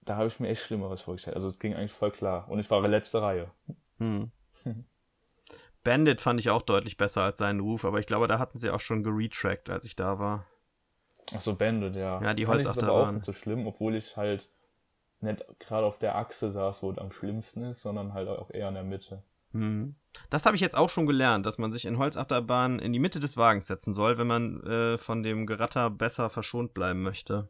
[0.04, 1.36] da habe ich mir echt Schlimmeres vorgestellt.
[1.36, 2.50] Also es ging eigentlich voll klar.
[2.50, 3.52] Und ich war letzte Reihe.
[4.02, 4.32] Hm.
[5.84, 8.70] Bandit fand ich auch deutlich besser als seinen Ruf, aber ich glaube, da hatten sie
[8.70, 10.46] auch schon geretrackt, als ich da war.
[11.34, 12.22] Ach so, Bandit, ja.
[12.22, 12.90] Ja, die Holzachterbahn.
[12.90, 14.50] aber auch nicht so schlimm, obwohl ich halt
[15.22, 18.68] nicht gerade auf der Achse saß, wo es am schlimmsten ist, sondern halt auch eher
[18.68, 19.24] in der Mitte.
[19.54, 19.96] Mhm.
[20.30, 23.20] Das habe ich jetzt auch schon gelernt, dass man sich in Holzachterbahnen in die Mitte
[23.20, 27.50] des Wagens setzen soll, wenn man äh, von dem Geratter besser verschont bleiben möchte.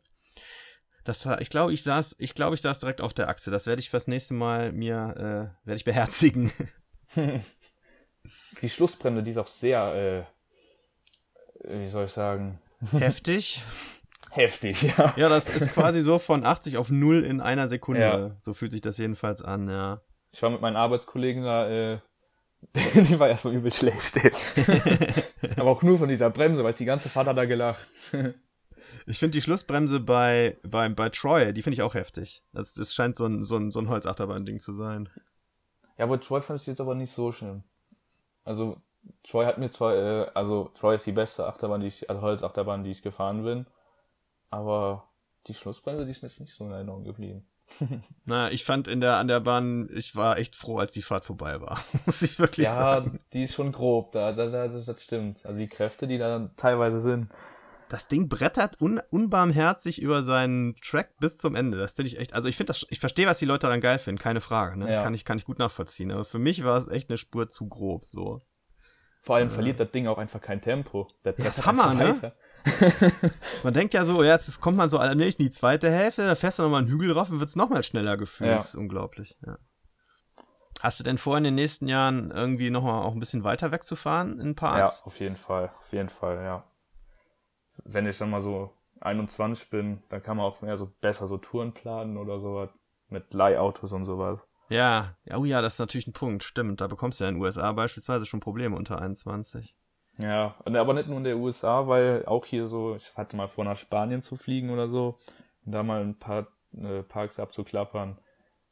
[1.03, 3.49] Das, ich glaube, ich saß, ich glaube, ich saß direkt auf der Achse.
[3.49, 6.51] Das werde ich fürs nächste Mal mir, äh, werde ich beherzigen.
[8.61, 10.27] die Schlussbremse, die ist auch sehr,
[11.63, 12.59] äh, wie soll ich sagen?
[12.91, 13.63] Heftig.
[14.31, 15.13] Heftig, ja.
[15.17, 18.01] Ja, das ist quasi so von 80 auf 0 in einer Sekunde.
[18.01, 18.31] Ja.
[18.39, 20.01] So fühlt sich das jedenfalls an, ja.
[20.31, 21.99] Ich war mit meinen Arbeitskollegen da, äh,
[22.93, 24.13] die war erstmal übel schlecht.
[25.57, 27.87] Aber auch nur von dieser Bremse, weil die ganze Fahrt hat da gelacht.
[29.05, 32.43] Ich finde die Schlussbremse bei, bei, bei Troy, die finde ich auch heftig.
[32.53, 35.09] Das, das scheint so ein, so ein, so ein Holzachterbahn-Ding zu sein.
[35.97, 37.63] Ja, aber Troy fand ich jetzt aber nicht so schlimm.
[38.43, 38.77] Also,
[39.23, 42.83] Troy hat mir zwar, äh, also Troy ist die beste Achterbahn, die ich, also Holzachterbahn,
[42.83, 43.65] die ich gefahren bin.
[44.49, 45.07] Aber
[45.47, 47.45] die Schlussbremse, die ist mir jetzt nicht so in Erinnerung geblieben.
[48.25, 51.25] naja, ich fand in der, an der Bahn, ich war echt froh, als die Fahrt
[51.25, 51.83] vorbei war.
[52.05, 53.11] Muss ich wirklich ja, sagen.
[53.13, 55.45] Ja, die ist schon grob, da, da, da, das stimmt.
[55.45, 57.29] Also die Kräfte, die da teilweise sind.
[57.91, 61.77] Das Ding brettert un unbarmherzig über seinen Track bis zum Ende.
[61.77, 62.33] Das finde ich echt.
[62.33, 64.79] Also ich finde das, ich verstehe, was die Leute daran geil finden, keine Frage.
[64.79, 64.89] Ne?
[64.89, 65.03] Ja.
[65.03, 66.09] Kann, ich, kann ich gut nachvollziehen.
[66.09, 68.39] Aber für mich war es echt eine Spur zu grob so.
[69.19, 69.51] Vor allem äh.
[69.51, 71.09] verliert das Ding auch einfach kein Tempo.
[71.25, 72.31] Der ja, das ist Hammer, ne?
[73.63, 76.59] man denkt ja so, jetzt kommt man so allmählich in die zweite Hälfte, da fährst
[76.59, 78.51] du nochmal einen Hügel drauf und wird es nochmal schneller gefühlt.
[78.51, 78.55] Ja.
[78.55, 79.57] Das ist unglaublich, ja.
[80.79, 84.39] Hast du denn vor, in den nächsten Jahren irgendwie nochmal auch ein bisschen weiter wegzufahren
[84.39, 84.99] in Parks?
[84.99, 86.70] Ja, auf jeden Fall, auf jeden Fall, ja.
[87.83, 91.37] Wenn ich dann mal so 21 bin, dann kann man auch mehr so besser so
[91.37, 92.69] Touren planen oder sowas
[93.09, 94.39] mit Leihautos und sowas.
[94.69, 96.79] Ja, oh ja, das ist natürlich ein Punkt, stimmt.
[96.79, 99.75] Da bekommst du ja in den USA beispielsweise schon Probleme unter 21.
[100.19, 103.65] Ja, aber nicht nur in der USA, weil auch hier so, ich hatte mal vor,
[103.65, 105.17] nach Spanien zu fliegen oder so,
[105.65, 108.17] und da mal ein paar äh, Parks abzuklappern.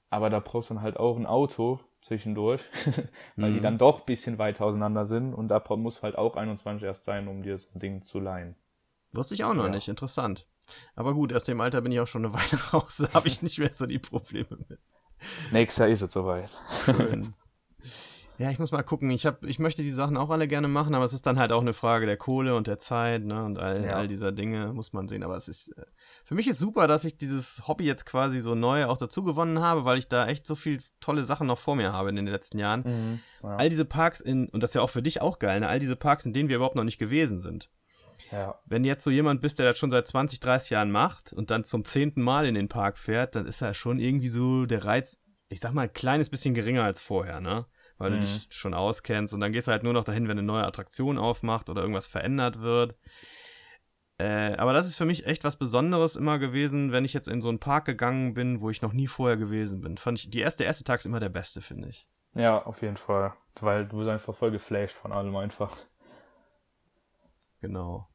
[0.10, 2.62] Aber da brauchst du dann halt auch ein Auto zwischendurch,
[3.36, 3.56] weil mhm.
[3.56, 7.04] die dann doch ein bisschen weit auseinander sind und da muss halt auch 21 erst
[7.04, 8.56] sein, um dir so ein Ding zu leihen.
[9.13, 9.72] Wusste ich auch noch ja.
[9.72, 10.48] nicht, interessant.
[10.95, 13.41] Aber gut, aus dem Alter bin ich auch schon eine Weile raus, da habe ich
[13.41, 14.80] nicht mehr so die Probleme mit.
[15.52, 16.50] Nächstes Jahr ist es soweit.
[18.39, 19.12] Ja, ich muss mal gucken.
[19.12, 21.52] Ich, hab, ich möchte die Sachen auch alle gerne machen, aber es ist dann halt
[21.52, 23.43] auch eine Frage der Kohle und der Zeit, ne?
[23.43, 23.98] Und all, ja.
[23.98, 25.24] all dieser Dinge muss man sehen.
[25.24, 25.84] Aber es ist, äh,
[26.24, 29.60] für mich ist super, dass ich dieses Hobby jetzt quasi so neu auch dazu gewonnen
[29.60, 32.28] habe, weil ich da echt so viel tolle Sachen noch vor mir habe in den
[32.28, 32.84] letzten Jahren.
[32.86, 33.58] Mhm, ja.
[33.58, 35.67] All diese Parks in, und das ist ja auch für dich auch geil, ne?
[35.67, 37.69] All diese Parks, in denen wir überhaupt noch nicht gewesen sind.
[38.32, 38.60] Ja.
[38.65, 41.63] Wenn jetzt so jemand bist, der das schon seit 20, 30 Jahren macht und dann
[41.63, 45.22] zum zehnten Mal in den Park fährt, dann ist ja schon irgendwie so der Reiz,
[45.48, 47.65] ich sag mal, ein kleines bisschen geringer als vorher, ne?
[48.00, 48.15] weil mhm.
[48.15, 50.65] du dich schon auskennst und dann gehst du halt nur noch dahin, wenn eine neue
[50.65, 52.96] Attraktion aufmacht oder irgendwas verändert wird.
[54.18, 57.42] Äh, aber das ist für mich echt was Besonderes immer gewesen, wenn ich jetzt in
[57.42, 59.98] so einen Park gegangen bin, wo ich noch nie vorher gewesen bin.
[59.98, 62.08] Fand ich, die erste, der erste Tag ist immer der beste, finde ich.
[62.36, 63.34] Ja, auf jeden Fall.
[63.62, 65.78] Weil du bist einfach voll geflasht von allem einfach.
[67.62, 68.08] Genau.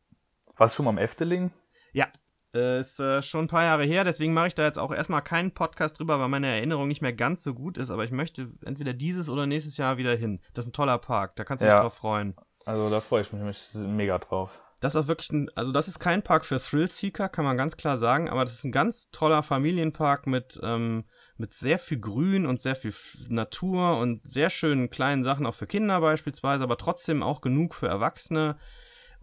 [0.56, 1.50] Warst du schon mal am Efteling?
[1.92, 2.06] Ja,
[2.54, 5.52] ist äh, schon ein paar Jahre her, deswegen mache ich da jetzt auch erstmal keinen
[5.52, 8.92] Podcast drüber, weil meine Erinnerung nicht mehr ganz so gut ist, aber ich möchte entweder
[8.92, 10.40] dieses oder nächstes Jahr wieder hin.
[10.54, 11.72] Das ist ein toller Park, da kannst du ja.
[11.72, 12.36] dich drauf freuen.
[12.64, 14.50] Also da freue ich mich mega drauf.
[14.78, 17.76] Das ist auch wirklich ein, also das ist kein Park für Thrill-Seeker, kann man ganz
[17.76, 21.04] klar sagen, aber das ist ein ganz toller Familienpark mit, ähm,
[21.36, 22.94] mit sehr viel Grün und sehr viel
[23.28, 27.88] Natur und sehr schönen kleinen Sachen auch für Kinder beispielsweise, aber trotzdem auch genug für
[27.88, 28.56] Erwachsene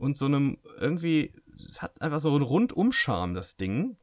[0.01, 1.31] und so einem irgendwie,
[1.67, 3.97] es hat einfach so einen Rundumscharm, das Ding.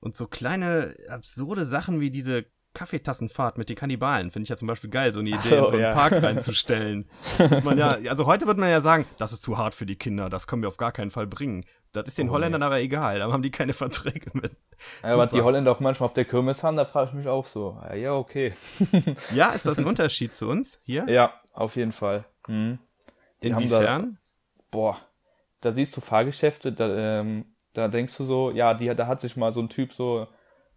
[0.00, 4.68] Und so kleine, absurde Sachen wie diese Kaffeetassenfahrt mit den Kannibalen finde ich ja zum
[4.68, 5.92] Beispiel geil, so eine Idee so, in so einen ja.
[5.92, 7.08] Park reinzustellen.
[7.64, 10.28] man ja, also heute würde man ja sagen, das ist zu hart für die Kinder,
[10.28, 11.64] das können wir auf gar keinen Fall bringen.
[11.92, 12.66] Das ist den oh, Holländern nee.
[12.66, 14.52] aber egal, da haben die keine Verträge mit.
[15.02, 17.46] Ja, aber die Holländer auch manchmal auf der Kirmes haben, da frage ich mich auch
[17.46, 17.80] so.
[17.94, 18.54] Ja, okay.
[19.34, 21.06] ja, ist das ein Unterschied zu uns hier?
[21.08, 22.26] Ja, auf jeden Fall.
[22.46, 22.78] Mhm.
[23.40, 24.18] Inwiefern?
[24.70, 24.98] Boah,
[25.66, 29.36] da siehst du Fahrgeschäfte, da, ähm, da denkst du so, ja, die, da hat sich
[29.36, 30.28] mal so ein Typ so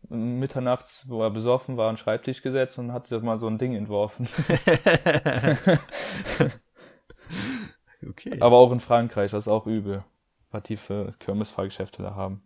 [0.10, 3.60] mitternachts, wo er besoffen war, an den Schreibtisch gesetzt und hat sich mal so ein
[3.60, 4.28] Ding entworfen.
[8.10, 8.42] okay.
[8.42, 10.04] Aber auch in Frankreich, das ist auch übel,
[10.50, 12.42] was die für Kirmesfahrgeschäfte da haben.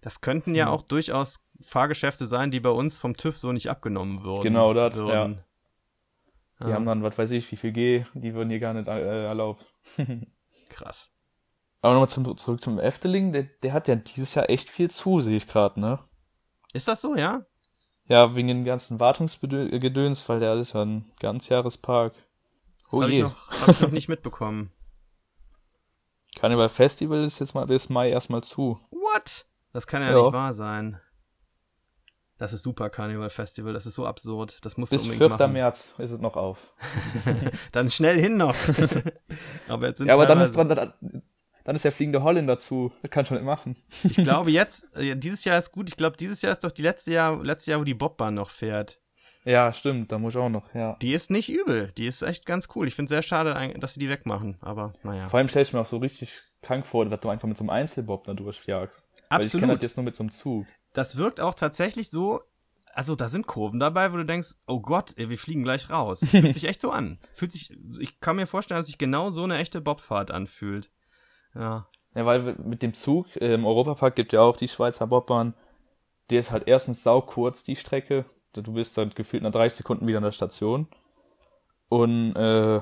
[0.00, 4.24] Das könnten ja auch durchaus Fahrgeschäfte sein, die bei uns vom TÜV so nicht abgenommen
[4.24, 4.42] würden.
[4.42, 5.04] Genau, das, ja.
[5.04, 5.44] würden.
[6.60, 9.26] Die haben dann, was weiß ich, wie viel G, die würden hier gar nicht äh,
[9.26, 9.66] erlaubt.
[10.70, 11.15] Krass.
[11.86, 15.20] Aber nochmal zum, zurück zum Efteling, der, der hat ja dieses Jahr echt viel zu,
[15.20, 16.00] sehe ich gerade, ne?
[16.72, 17.46] Ist das so, ja?
[18.08, 22.12] Ja, wegen den ganzen Wartungsgedöns, weil der ist ja ein Ganzjahrespark.
[22.82, 24.72] Das oh habe ich, noch, hab ich noch nicht mitbekommen.
[26.34, 28.80] Carnival Festival ist jetzt mal bis Mai erstmal zu.
[28.90, 29.46] What?
[29.72, 30.16] Das kann ja, ja.
[30.16, 31.00] nicht wahr sein.
[32.36, 34.58] Das ist super Carnival Festival, das ist so absurd.
[34.64, 35.28] Das muss Bis 4.
[35.28, 35.52] Machen.
[35.52, 36.74] März ist es noch auf.
[37.70, 38.56] dann schnell hin noch.
[39.68, 40.92] aber jetzt sind ja, aber dann ist dran,
[41.66, 42.92] dann ist der fliegende Holländer zu.
[43.02, 43.76] Das kann schon nicht machen.
[44.04, 45.88] ich glaube jetzt, äh, dieses Jahr ist gut.
[45.88, 48.50] Ich glaube, dieses Jahr ist doch die letzte Jahr, letzte Jahr, wo die Bobbahn noch
[48.50, 49.00] fährt.
[49.44, 50.96] Ja, stimmt, da muss ich auch noch, ja.
[51.02, 52.86] Die ist nicht übel, die ist echt ganz cool.
[52.88, 55.26] Ich finde es sehr schade, dass sie die wegmachen, aber naja.
[55.26, 57.62] Vor allem stelle ich mir auch so richtig krank vor, dass du einfach mit so
[57.62, 59.08] einem Einzelbob da durchjagst.
[59.28, 59.30] Absolut.
[59.30, 60.66] Weil ich kenne das jetzt nur mit so einem Zug.
[60.94, 62.42] Das wirkt auch tatsächlich so,
[62.92, 66.24] also da sind Kurven dabei, wo du denkst, oh Gott, ey, wir fliegen gleich raus.
[66.28, 67.18] Fühlt sich echt so an.
[67.32, 70.90] Fühlt sich, ich kann mir vorstellen, dass sich genau so eine echte Bobfahrt anfühlt.
[71.58, 71.88] Ja.
[72.14, 75.54] Ja, weil mit dem Zug äh, im Europapark gibt ja auch die Schweizer Bobbahn.
[76.30, 78.24] Der ist halt erstens sau kurz, die Strecke.
[78.54, 80.88] Du bist dann gefühlt nach 30 Sekunden wieder an der Station.
[81.88, 82.80] Und, äh,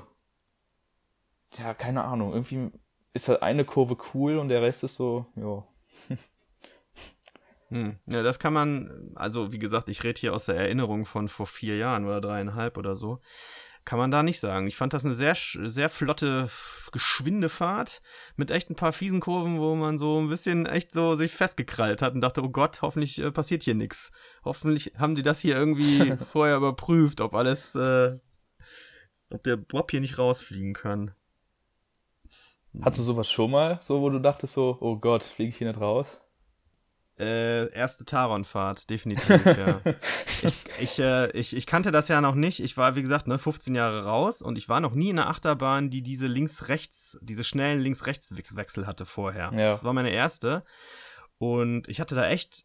[1.56, 2.70] ja, keine Ahnung, irgendwie
[3.12, 5.64] ist halt eine Kurve cool und der Rest ist so, ja.
[7.70, 7.98] Hm.
[8.06, 11.46] Ja, das kann man, also wie gesagt, ich rede hier aus der Erinnerung von vor
[11.46, 13.20] vier Jahren oder dreieinhalb oder so.
[13.84, 14.66] Kann man da nicht sagen.
[14.66, 16.48] Ich fand das eine sehr, sehr flotte,
[16.90, 18.00] geschwinde Fahrt
[18.36, 22.00] mit echt ein paar fiesen Kurven, wo man so ein bisschen echt so sich festgekrallt
[22.00, 24.10] hat und dachte, oh Gott, hoffentlich äh, passiert hier nichts.
[24.42, 28.12] Hoffentlich haben die das hier irgendwie vorher überprüft, ob alles, äh,
[29.28, 31.14] ob der Bob hier nicht rausfliegen kann.
[32.80, 35.68] Hattest du sowas schon mal, so wo du dachtest so, oh Gott, fliege ich hier
[35.68, 36.20] nicht raus?
[37.18, 39.80] Äh, erste Taron-Fahrt, definitiv, ja.
[40.42, 42.60] ich, ich, äh, ich, ich kannte das ja noch nicht.
[42.60, 45.28] Ich war, wie gesagt, ne, 15 Jahre raus und ich war noch nie in einer
[45.28, 49.52] Achterbahn, die diese links-rechts, diese schnellen Links-Rechts-Wechsel hatte vorher.
[49.54, 49.70] Ja.
[49.70, 50.64] Das war meine erste.
[51.38, 52.64] Und ich hatte da echt,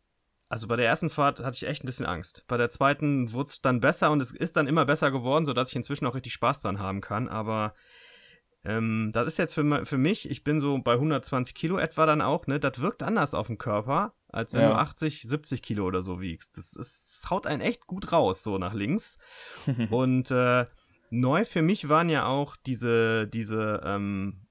[0.50, 2.44] also bei der ersten Fahrt hatte ich echt ein bisschen Angst.
[2.48, 5.70] Bei der zweiten wurde es dann besser und es ist dann immer besser geworden, sodass
[5.70, 7.28] ich inzwischen auch richtig Spaß dran haben kann.
[7.28, 7.76] Aber
[8.64, 12.22] ähm, das ist jetzt für, für mich, ich bin so bei 120 Kilo etwa dann
[12.22, 12.60] auch, ne?
[12.60, 14.70] Das wirkt anders auf dem Körper als wenn ja.
[14.70, 16.58] du 80, 70 Kilo oder so wiegst.
[16.58, 19.18] Das, ist, das haut einen echt gut raus, so nach links.
[19.90, 20.66] und äh,
[21.10, 24.46] neu für mich waren ja auch diese, diese, ähm,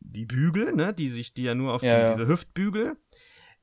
[0.00, 2.14] die Bügel, ne, die sich, die ja nur auf ja, die, ja.
[2.14, 2.96] diese Hüftbügel.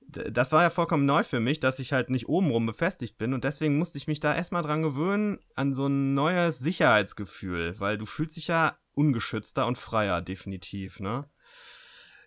[0.09, 3.43] Das war ja vollkommen neu für mich, dass ich halt nicht obenrum befestigt bin und
[3.43, 8.05] deswegen musste ich mich da erstmal dran gewöhnen an so ein neues Sicherheitsgefühl, weil du
[8.05, 11.29] fühlst dich ja ungeschützter und freier, definitiv, ne?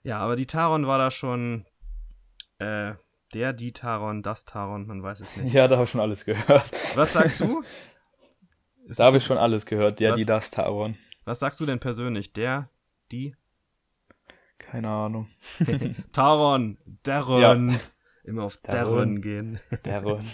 [0.02, 1.66] Ja, aber die Taron war da schon,
[2.59, 2.94] äh,
[3.35, 5.52] der, die Taron, das Taron, man weiß es nicht.
[5.52, 6.96] Ja, da habe ich schon alles gehört.
[6.96, 7.62] Was sagst du?
[8.96, 10.96] da habe ich schon alles gehört, der, was, die, das Taron.
[11.24, 12.33] Was sagst du denn persönlich?
[12.33, 12.70] Der,
[13.12, 13.37] die?
[14.59, 15.28] Keine Ahnung.
[16.12, 17.70] Taron, Darren.
[17.70, 17.78] Ja.
[18.24, 19.59] Immer auf Darren gehen.
[19.83, 20.24] Darren.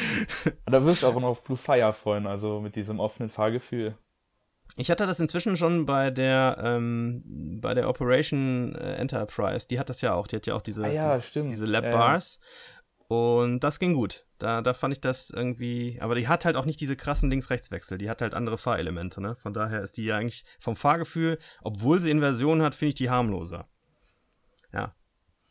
[0.66, 3.96] da wirst du auch noch auf Blue Fire freuen, also mit diesem offenen Fahrgefühl.
[4.76, 7.22] Ich hatte das inzwischen schon bei der, ähm,
[7.60, 9.66] bei der Operation äh, Enterprise.
[9.68, 10.26] Die hat das ja auch.
[10.26, 12.38] Die hat ja auch diese, ah, ja, diese, diese Lab Bars.
[12.40, 12.76] Ja.
[13.16, 14.24] Und das ging gut.
[14.38, 15.98] Da, da fand ich das irgendwie.
[16.00, 17.98] Aber die hat halt auch nicht diese krassen Links-Rechts-Wechsel.
[17.98, 19.20] Die hat halt andere Fahrelemente.
[19.20, 19.34] Ne?
[19.34, 23.10] Von daher ist die ja eigentlich vom Fahrgefühl, obwohl sie Inversion hat, finde ich die
[23.10, 23.68] harmloser.
[24.72, 24.94] Ja.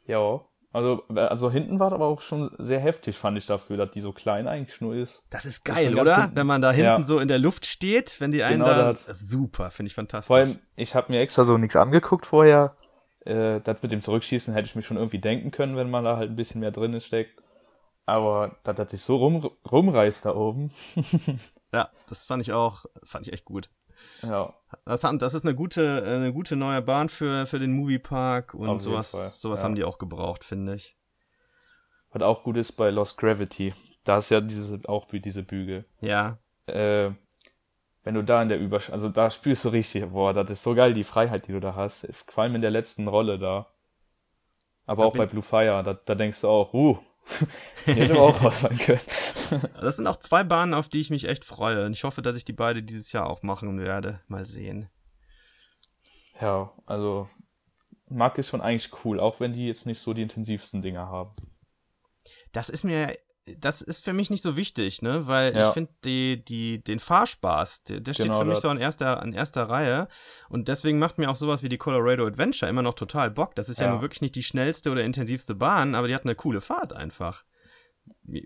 [0.05, 0.48] Ja.
[0.71, 4.11] Also, also hinten war aber auch schon sehr heftig, fand ich dafür, dass die so
[4.11, 5.23] klein eigentlich nur ist.
[5.31, 6.31] Das ist geil, das oder?
[6.35, 7.03] Wenn man da hinten ja.
[7.03, 8.95] so in der Luft steht, wenn die einen genau da.
[9.13, 10.27] Super, finde ich fantastisch.
[10.27, 12.75] Vor allem, ich habe mir extra so nichts angeguckt vorher.
[13.25, 16.17] Äh, das mit dem Zurückschießen hätte ich mir schon irgendwie denken können, wenn man da
[16.17, 17.41] halt ein bisschen mehr drin steckt.
[18.05, 20.71] Aber dass das sich so rum, rumreißt da oben.
[21.73, 23.69] ja, das fand ich auch, fand ich echt gut.
[24.21, 24.53] Ja.
[24.85, 28.81] Das, das ist eine gute, eine gute neue Bahn für, für den Moviepark und Auf
[28.81, 29.65] sowas, sowas ja.
[29.65, 30.95] haben die auch gebraucht, finde ich.
[32.11, 33.73] Was auch gut ist bei Lost Gravity.
[34.03, 35.85] Da ist ja diese, auch diese Bügel.
[36.01, 36.37] Ja.
[36.65, 37.11] Äh,
[38.03, 40.73] wenn du da in der Übersch also da spürst du richtig, boah, das ist so
[40.73, 42.07] geil, die Freiheit, die du da hast.
[42.27, 43.67] Vor allem in der letzten Rolle da.
[44.85, 46.97] Aber da auch bei Blue Fire, da, da denkst du auch, uh,
[47.85, 48.99] hätte auch was sein können.
[49.81, 51.85] Das sind auch zwei Bahnen, auf die ich mich echt freue.
[51.85, 54.21] Und ich hoffe, dass ich die beide dieses Jahr auch machen werde.
[54.27, 54.89] Mal sehen.
[56.39, 57.27] Ja, also
[58.07, 61.31] mag ist schon eigentlich cool, auch wenn die jetzt nicht so die intensivsten Dinge haben.
[62.51, 63.17] Das ist mir
[63.57, 65.27] das ist für mich nicht so wichtig, ne?
[65.27, 65.67] Weil Ja.
[65.67, 68.61] ich finde die, die, den Fahrspaß, der, der steht Genau für mich das.
[68.61, 70.07] so an erster, an erster Reihe.
[70.49, 73.55] Und deswegen macht mir auch sowas wie die Colorado Adventure immer noch total Bock.
[73.55, 73.91] Das ist ja, Ja.
[73.93, 77.43] nun wirklich nicht die schnellste oder intensivste Bahn, aber die hat eine coole Fahrt einfach.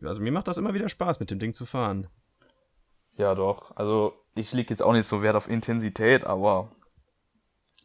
[0.03, 2.07] Also mir macht das immer wieder Spaß, mit dem Ding zu fahren.
[3.17, 3.75] Ja, doch.
[3.75, 6.71] Also, ich leg jetzt auch nicht so Wert auf Intensität, aber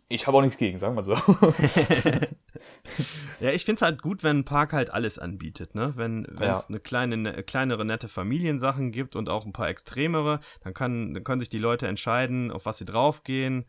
[0.09, 1.13] ich habe auch nichts gegen, sagen wir so.
[3.41, 5.93] Ja, ich find's halt gut, wenn ein Park halt alles anbietet, ne?
[5.95, 6.61] Wenn es Ja.
[6.69, 11.23] eine kleine, ne, kleinere, nette Familiensachen gibt und auch ein paar extremere, dann, kann, dann
[11.23, 13.65] können sich die Leute entscheiden, auf was sie draufgehen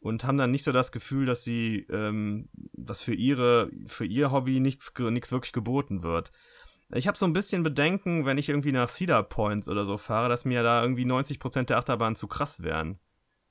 [0.00, 4.32] und haben dann nicht so das Gefühl, dass sie, ähm, dass für ihre, für ihr
[4.32, 6.32] Hobby nichts nichts wirklich geboten wird.
[6.94, 10.28] Ich habe so ein bisschen Bedenken, wenn ich irgendwie nach Cedar Point oder so fahre,
[10.28, 12.98] dass mir da irgendwie 90% der Achterbahnen zu krass wären.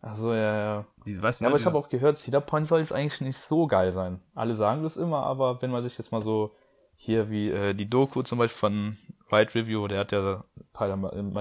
[0.01, 0.85] Achso, ja, ja.
[1.05, 3.67] Die, weißt Ja, aber ich habe auch gehört, Cedar Point soll jetzt eigentlich nicht so
[3.67, 4.19] geil sein.
[4.33, 6.55] Alle sagen das immer, aber wenn man sich jetzt mal so
[6.95, 8.97] hier wie äh, die Doku zum Beispiel von
[9.31, 10.43] Ride Review, der hat ja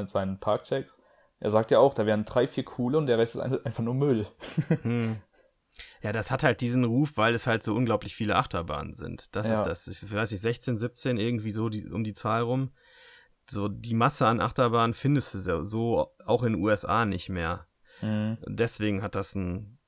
[0.06, 0.98] seinen Parkchecks,
[1.38, 3.82] er sagt ja auch, da wären drei, vier coole und der Rest ist ein- einfach
[3.82, 4.26] nur Müll.
[4.82, 5.16] Hm.
[6.02, 9.34] Ja, das hat halt diesen Ruf, weil es halt so unglaublich viele Achterbahnen sind.
[9.34, 9.60] Das Ja.
[9.60, 9.86] ist das.
[9.86, 12.70] Ich weiß nicht, 16, 17, irgendwie so die, um die Zahl rum.
[13.48, 17.66] So die Masse an Achterbahnen findest du so, so auch in den USA nicht mehr.
[18.02, 18.38] Mhm.
[18.46, 19.78] Deswegen hat das ein,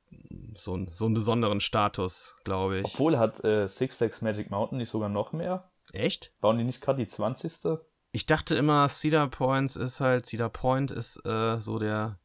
[0.57, 2.85] so, einen, so einen besonderen Status, glaube ich.
[2.85, 5.71] Obwohl hat äh, Six Flags Magic Mountain nicht sogar noch mehr?
[5.93, 6.33] Echt?
[6.41, 7.79] Bauen die nicht gerade die 20.
[8.13, 12.19] Ich dachte immer, Cedar Points ist halt, Cedar Point ist äh, so der,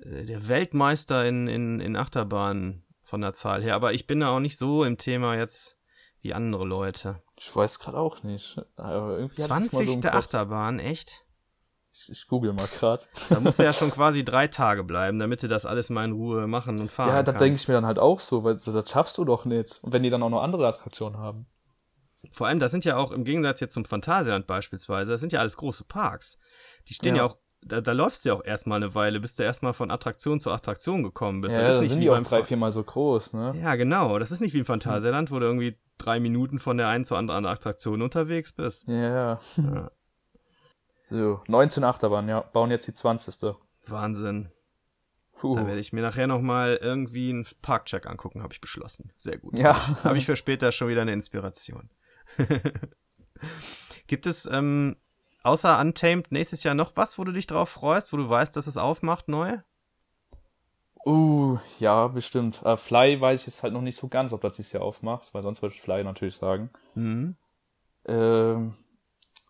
[0.00, 3.74] äh, der Weltmeister in, in, in Achterbahnen von der Zahl her.
[3.74, 5.78] Aber ich bin da auch nicht so im Thema jetzt
[6.20, 7.22] wie andere Leute.
[7.36, 8.60] Ich weiß gerade auch nicht.
[8.76, 10.02] Aber irgendwie hatte ich's mal so im 20.
[10.02, 10.14] Kopf.
[10.14, 11.24] Achterbahn, echt?
[11.92, 13.04] Ich, ich google mal gerade.
[13.30, 16.12] Da musst du ja schon quasi drei Tage bleiben, damit du das alles mal in
[16.12, 17.40] Ruhe machen und fahren Ja, da kannst.
[17.40, 19.80] denke ich mir dann halt auch so, weil das schaffst du doch nicht.
[19.82, 21.46] Und wenn die dann auch noch andere Attraktionen haben.
[22.32, 25.40] Vor allem, das sind ja auch im Gegensatz jetzt zum Phantasialand beispielsweise, das sind ja
[25.40, 26.38] alles große Parks.
[26.88, 27.30] Die stehen ja, Ja.
[27.30, 30.38] auch, da, da läufst du ja auch erstmal eine Weile, bis du erstmal von Attraktion
[30.40, 31.56] zu Attraktion gekommen bist.
[31.56, 33.54] ja, das ist nicht sind wie die auch beim drei, Fa- viermal so groß, ne?
[33.60, 34.18] Ja, genau.
[34.18, 37.18] Das ist nicht wie im Phantasialand, wo du irgendwie drei Minuten von der einen zur
[37.18, 38.86] anderen Attraktion unterwegs bist.
[38.88, 39.90] Ja, ja.
[41.08, 42.40] So, 19 Achterbahnen, ja.
[42.40, 43.54] Bauen jetzt die 20.
[43.86, 44.50] Wahnsinn.
[45.38, 45.54] Puh.
[45.54, 49.10] Da werde ich mir nachher nochmal irgendwie einen Parkcheck angucken, habe ich beschlossen.
[49.16, 49.58] Sehr gut.
[49.58, 49.74] Ja.
[50.04, 51.88] Habe ich für später schon wieder eine Inspiration.
[54.06, 54.96] Gibt es ähm,
[55.44, 58.66] außer Untamed nächstes Jahr noch was, wo du dich drauf freust, wo du weißt, dass
[58.66, 59.56] es aufmacht neu?
[61.06, 62.60] Uh, ja, bestimmt.
[62.64, 65.32] Äh, Fly weiß ich jetzt halt noch nicht so ganz, ob das dieses Jahr aufmacht,
[65.32, 66.68] weil sonst würde ich Fly natürlich sagen.
[66.94, 67.36] Mhm.
[68.04, 68.74] Ähm,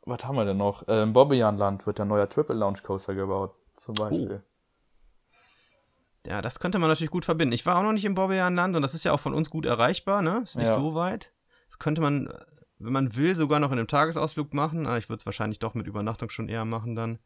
[0.08, 0.82] was haben wir denn noch?
[0.88, 4.42] Im Bobbejaanland wird ein neuer Triple Launch Coaster gebaut, zum Beispiel.
[6.26, 7.52] Ja, das könnte man natürlich gut verbinden.
[7.54, 9.64] Ich war auch noch nicht im Bobbejaanland und das ist ja auch von uns gut
[9.64, 10.40] erreichbar, ne?
[10.42, 10.74] Ist nicht Ja.
[10.74, 11.32] so weit.
[11.68, 12.44] Das könnte man, äh,
[12.78, 14.86] wenn man will, sogar noch in einem Tagesausflug machen.
[14.86, 17.18] Aber ich würde es wahrscheinlich doch mit Übernachtung schon eher machen dann.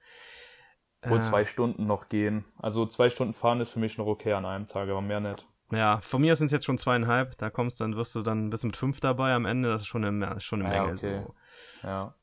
[1.04, 2.44] Wohl Äh, zwei Stunden noch gehen.
[2.58, 5.46] Also zwei Stunden fahren ist für mich noch okay an einem Tag, aber mehr nicht.
[5.72, 7.36] Ja, von mir sind es jetzt schon zweieinhalb.
[7.38, 9.70] Da kommst dann, wirst du dann bis mit fünf dabei am Ende.
[9.70, 10.94] Das ist schon eine, schon eine Ja, Menge.
[10.96, 11.22] okay.
[11.24, 11.88] So.
[11.88, 12.14] Ja.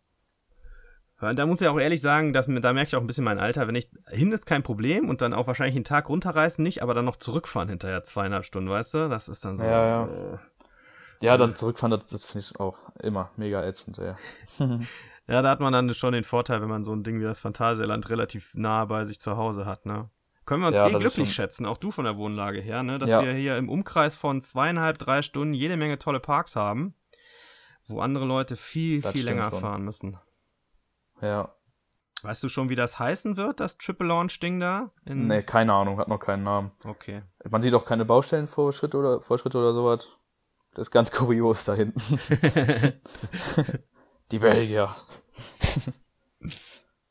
[1.22, 3.24] Ja, Da muss ich auch ehrlich sagen, dass, mir- da merke ich auch ein bisschen
[3.26, 3.68] mein Alter.
[3.68, 6.94] Wenn ich hin ist kein Problem und dann auch wahrscheinlich einen Tag runterreißen nicht, aber
[6.94, 9.10] dann noch zurückfahren hinterher zweieinhalb Stunden, weißt du?
[9.10, 9.66] Das ist dann so.
[9.66, 10.06] Ja, ja.
[10.06, 10.38] äh,
[11.22, 14.14] Ja, dann zurückfahren, das, das finde ich auch immer mega ätzend, ey.
[15.28, 17.40] Ja, da hat man dann schon den Vorteil, wenn man so ein Ding wie das
[17.40, 20.10] Phantasialand relativ nah bei sich zu Hause hat, ne?
[20.48, 22.98] Können wir uns Ja, eh glücklich schon- schätzen, auch du von der Wohnlage her, ne?
[22.98, 23.22] Dass Ja.
[23.24, 26.96] wir hier im Umkreis von zweieinhalb, drei Stunden jede Menge tolle Parks haben,
[27.86, 29.60] wo andere Leute viel, Das viel länger schon.
[29.60, 30.18] fahren müssen.
[31.22, 31.54] Ja.
[32.22, 34.92] Weißt du schon, wie das heißen wird, das Triple Launch-Ding da?
[35.06, 36.72] In- Nee, keine Ahnung, hat noch keinen Namen.
[36.84, 37.22] Okay.
[37.50, 40.10] Man sieht auch keine Baustellenvorschritte oder Vorschritte oder sowas.
[40.74, 42.02] Das ist ganz kurios da hinten.
[44.32, 44.94] Die Belgier.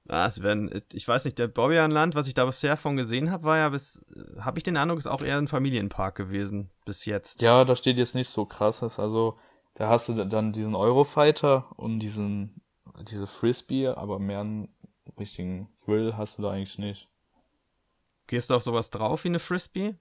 [0.09, 3.43] Ah, es werden, ich weiß nicht, der Bobbianland, was ich da bisher von gesehen habe,
[3.45, 4.07] war ja bis,
[4.41, 7.43] habe ich den Eindruck, ist auch eher ein Familienpark gewesen, bis jetzt.
[7.43, 8.99] Ja, da steht jetzt nicht so krasses.
[8.99, 9.37] Also,
[9.75, 12.63] da hast du dann diesen Eurofighter und diesen,
[13.03, 14.69] diese Frisbee, aber mehr einen
[15.19, 17.09] richtigen Thrill hast du da eigentlich nicht.
[18.27, 19.97] Gehst du auf sowas drauf wie eine Frisbee?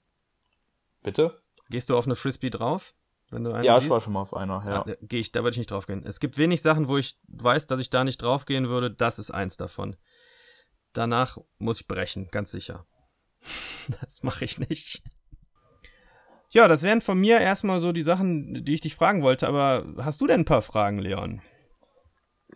[1.02, 1.42] Bitte?
[1.70, 2.94] Gehst du auf eine Frisbee drauf?
[3.30, 4.72] Wenn du Ja, ich war schon mal auf einer, ja.
[4.72, 6.06] Ja, da geh ich, da würde ich nicht drauf gehen.
[6.06, 8.92] Es gibt wenig Sachen, wo ich weiß, dass ich da nicht drauf gehen würde.
[8.92, 9.96] Das ist eins davon.
[10.94, 12.86] Danach muss ich brechen, ganz sicher.
[14.02, 15.02] Das mache ich nicht.
[16.50, 19.48] Ja, das wären von mir erstmal so die Sachen, die ich dich fragen wollte.
[19.48, 21.42] Aber hast du denn ein paar Fragen, Leon?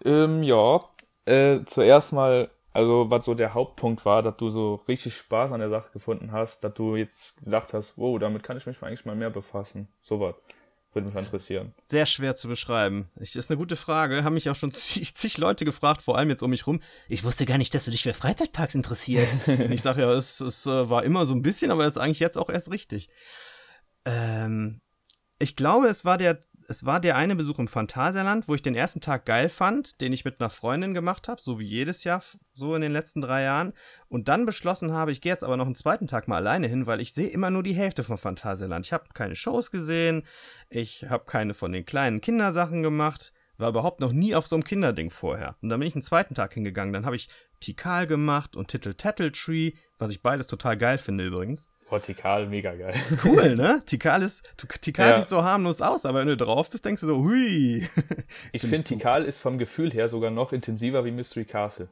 [0.04, 0.80] Ähm, ja.
[1.26, 5.60] Äh, zuerst mal, also was so der Hauptpunkt war, dass du so richtig Spaß an
[5.60, 8.88] der Sache gefunden hast, dass du jetzt gedacht hast, wow, damit kann ich mich mal
[8.88, 9.88] eigentlich mal mehr befassen.
[10.02, 10.36] Sowas.
[10.94, 11.74] Würde mich interessieren.
[11.88, 13.10] Sehr schwer zu beschreiben.
[13.18, 14.26] Ich, ist eine gute Frage.
[14.26, 16.82] Haben mich auch schon zig, zig, Leute gefragt, vor allem jetzt um mich rum.
[17.08, 19.48] Ich wusste gar nicht, dass du dich für Freizeitparks interessierst.
[19.48, 22.20] ich sage ja, es, es äh, war immer so ein bisschen, aber es ist eigentlich
[22.20, 23.08] jetzt auch erst richtig.
[24.04, 24.82] Ähm,
[25.40, 26.40] ich glaube, es war der
[26.72, 30.14] es war der eine Besuch im Phantasialand, wo ich den ersten Tag geil fand, den
[30.14, 33.44] ich mit einer Freundin gemacht habe, so wie jedes Jahr so in den letzten drei
[33.44, 33.74] Jahren.
[34.08, 36.88] Und dann beschlossen habe, ich gehe jetzt aber noch einen zweiten Tag mal alleine hin,
[36.88, 38.86] weil ich sehe immer nur die Hälfte von Phantasialand.
[38.86, 40.24] Ich habe keine Shows gesehen,
[40.70, 44.64] ich habe keine von den kleinen Kindersachen gemacht, war überhaupt noch nie auf so einem
[44.64, 45.58] Kinderding vorher.
[45.62, 46.94] Und dann bin ich einen zweiten Tag hingegangen.
[46.94, 47.28] Dann habe ich
[47.60, 51.70] Tikal gemacht und Titel Tattle Tree, was ich beides total geil finde übrigens.
[51.92, 52.96] Portikal, mega geil.
[53.10, 53.82] Ist cool, ne?
[53.86, 55.16] Tikal, ist, Tikal ja.
[55.18, 57.86] sieht so harmlos aus, aber wenn du drauf bist, denkst du so, hui.
[58.54, 61.90] ich finde, Tikal ist vom Gefühl her sogar noch intensiver wie Mystery Castle.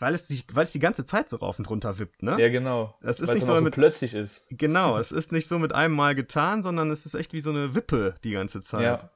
[0.00, 2.36] Weil es, die, weil es die ganze Zeit so rauf und runter wippt, ne?
[2.40, 2.96] Ja, genau.
[3.00, 4.44] Das ist nicht so, mit, plötzlich ist.
[4.50, 7.50] Genau, es ist nicht so mit einem Mal getan, sondern es ist echt wie so
[7.50, 9.02] eine Wippe die ganze Zeit.
[9.02, 9.10] Ja.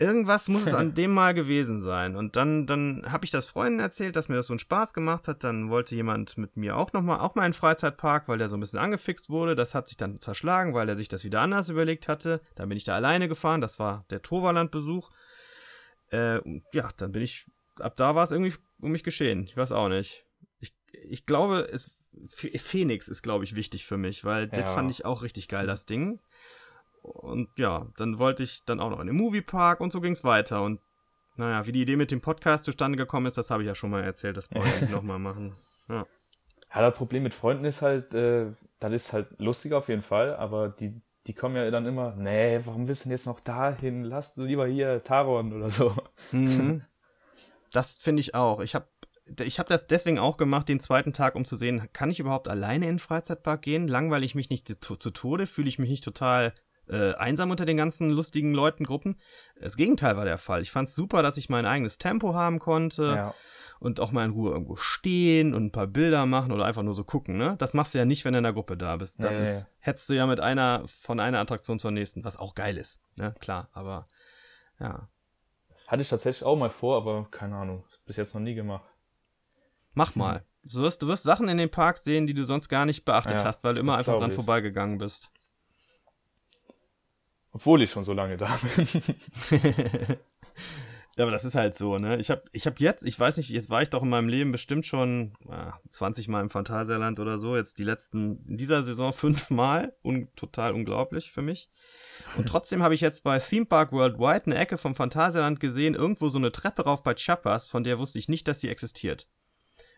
[0.00, 2.16] Irgendwas muss es an dem Mal gewesen sein.
[2.16, 5.28] Und dann, dann habe ich das Freunden erzählt, dass mir das so einen Spaß gemacht
[5.28, 5.44] hat.
[5.44, 8.60] Dann wollte jemand mit mir auch nochmal, auch mal einen Freizeitpark, weil der so ein
[8.60, 9.54] bisschen angefixt wurde.
[9.54, 12.40] Das hat sich dann zerschlagen, weil er sich das wieder anders überlegt hatte.
[12.54, 13.60] Dann bin ich da alleine gefahren.
[13.60, 15.10] Das war der Toverland-Besuch.
[16.10, 16.40] Äh,
[16.72, 17.46] ja, dann bin ich,
[17.78, 19.44] ab da war es irgendwie um mich geschehen.
[19.44, 20.24] Ich weiß auch nicht.
[20.60, 21.94] Ich, ich glaube, es,
[22.26, 24.62] Phoenix ist, glaube ich, wichtig für mich, weil ja.
[24.62, 26.20] das fand ich auch richtig geil, das Ding.
[27.02, 30.24] Und ja, dann wollte ich dann auch noch in den Moviepark und so ging es
[30.24, 30.62] weiter.
[30.62, 30.80] Und
[31.36, 33.90] naja, wie die Idee mit dem Podcast zustande gekommen ist, das habe ich ja schon
[33.90, 35.54] mal erzählt, das wollte ich nochmal machen.
[35.88, 36.06] Ja.
[36.74, 40.36] ja, das Problem mit Freunden ist halt, äh, das ist halt lustig auf jeden Fall,
[40.36, 44.04] aber die, die kommen ja dann immer, nee, warum willst du denn jetzt noch dahin?
[44.04, 45.94] Lass du lieber hier Taron oder so.
[46.32, 46.82] Mhm.
[47.72, 48.58] Das finde ich auch.
[48.58, 48.88] Ich habe
[49.44, 52.48] ich habe das deswegen auch gemacht, den zweiten Tag, um zu sehen, kann ich überhaupt
[52.48, 53.86] alleine in den Freizeitpark gehen?
[53.86, 55.46] Langweile ich mich nicht zu, zu Tode?
[55.46, 56.52] Fühle ich mich nicht total
[56.90, 59.16] äh, einsam unter den ganzen lustigen Leuten, Gruppen.
[59.60, 60.62] Das Gegenteil war der Fall.
[60.62, 63.34] Ich fand es super, dass ich mein eigenes Tempo haben konnte ja.
[63.78, 66.94] und auch mal in Ruhe irgendwo stehen und ein paar Bilder machen oder einfach nur
[66.94, 67.36] so gucken.
[67.36, 67.54] Ne?
[67.58, 69.22] Das machst du ja nicht, wenn du in der Gruppe da bist.
[69.22, 72.54] Dann nee, ist, hetzt du ja mit einer von einer Attraktion zur nächsten, was auch
[72.54, 73.00] geil ist.
[73.18, 73.34] Ne?
[73.40, 74.06] Klar, aber
[74.78, 75.08] ja.
[75.86, 78.84] Hatte ich tatsächlich auch mal vor, aber keine Ahnung, bis jetzt noch nie gemacht.
[79.92, 80.44] Mach mal.
[80.62, 83.40] Du wirst, du wirst Sachen in den Park sehen, die du sonst gar nicht beachtet
[83.40, 84.36] ja, hast, weil du immer einfach dran ich.
[84.36, 85.30] vorbeigegangen bist.
[87.52, 88.86] Obwohl ich schon so lange da bin.
[91.16, 92.18] ja, aber das ist halt so, ne?
[92.18, 94.52] Ich habe ich hab jetzt, ich weiß nicht, jetzt war ich doch in meinem Leben
[94.52, 97.56] bestimmt schon ah, 20 Mal im Phantasialand oder so.
[97.56, 99.94] Jetzt die letzten, in dieser Saison fünfmal.
[100.04, 101.70] Un, total unglaublich für mich.
[102.36, 106.28] Und trotzdem habe ich jetzt bei Theme Park Worldwide eine Ecke vom Phantasialand gesehen, irgendwo
[106.28, 109.28] so eine Treppe rauf bei Chappas, von der wusste ich nicht, dass sie existiert.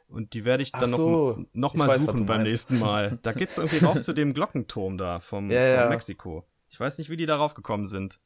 [0.08, 3.18] Und die werde ich dann so, noch, noch mal weiß, suchen beim nächsten Mal.
[3.22, 5.88] Da geht's irgendwie rauf zu dem Glockenturm da vom, ja, vom ja.
[5.88, 6.46] Mexiko.
[6.72, 8.18] Ich weiß nicht, wie die darauf gekommen sind.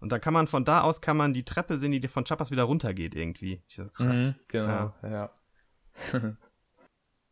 [0.00, 2.50] Und dann kann man von da aus kann man die Treppe sehen, die von Chapas
[2.50, 3.62] wieder runtergeht irgendwie.
[3.68, 4.16] So, krass.
[4.16, 5.10] Mhm, genau, ja.
[5.10, 5.30] ja.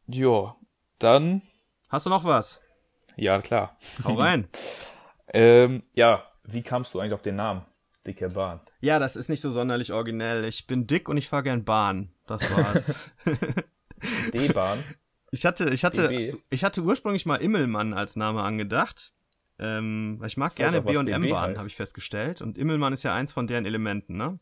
[0.06, 0.54] jo,
[0.98, 1.42] dann.
[1.88, 2.62] Hast du noch was?
[3.16, 3.76] Ja, klar.
[4.04, 4.48] Hau rein.
[5.32, 7.64] ähm, ja, wie kamst du eigentlich auf den Namen?
[8.06, 8.61] Dicke Bahn.
[8.80, 10.44] Ja, das ist nicht so sonderlich originell.
[10.44, 12.12] Ich bin dick und ich fahre gern Bahn.
[12.26, 12.94] Das war's.
[14.32, 14.82] D-Bahn.
[15.32, 19.12] Ich hatte, ich hatte, ich hatte ursprünglich mal Immelmann als Name angedacht.
[19.62, 22.40] Ähm, weil ich mag gerne B- und M-Bahn, habe ich festgestellt.
[22.40, 24.38] Und Immelmann ist ja eins von deren Elementen, ne?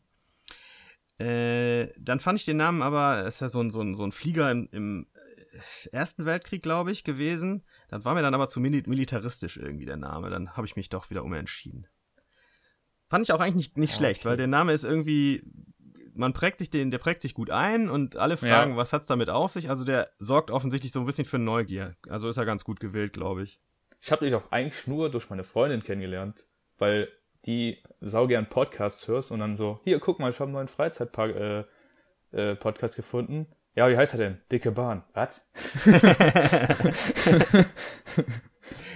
[1.19, 4.13] Äh, dann fand ich den Namen aber, ist ja so ein, so ein, so ein
[4.13, 5.07] Flieger im, im
[5.91, 7.65] Ersten Weltkrieg, glaube ich, gewesen.
[7.89, 10.29] Das war mir dann aber zu militaristisch irgendwie der Name.
[10.29, 11.87] Dann habe ich mich doch wieder umentschieden.
[13.09, 13.97] Fand ich auch eigentlich nicht, nicht okay.
[13.97, 15.43] schlecht, weil der Name ist irgendwie,
[16.13, 18.77] man prägt sich den, der prägt sich gut ein und alle fragen, ja.
[18.77, 19.69] was hat's damit auf sich?
[19.69, 21.97] Also der sorgt offensichtlich so ein bisschen für Neugier.
[22.07, 23.59] Also ist er ganz gut gewählt, glaube ich.
[23.99, 26.45] Ich habe dich auch eigentlich nur durch meine Freundin kennengelernt,
[26.77, 27.09] weil
[27.45, 31.35] die saugern Podcasts hörst und dann so, hier, guck mal, ich habe einen neuen Freizeitpark
[31.35, 31.63] äh,
[32.31, 33.47] äh, Podcast gefunden.
[33.75, 34.41] Ja, wie heißt er denn?
[34.51, 35.03] Dicke Bahn.
[35.13, 35.41] Was?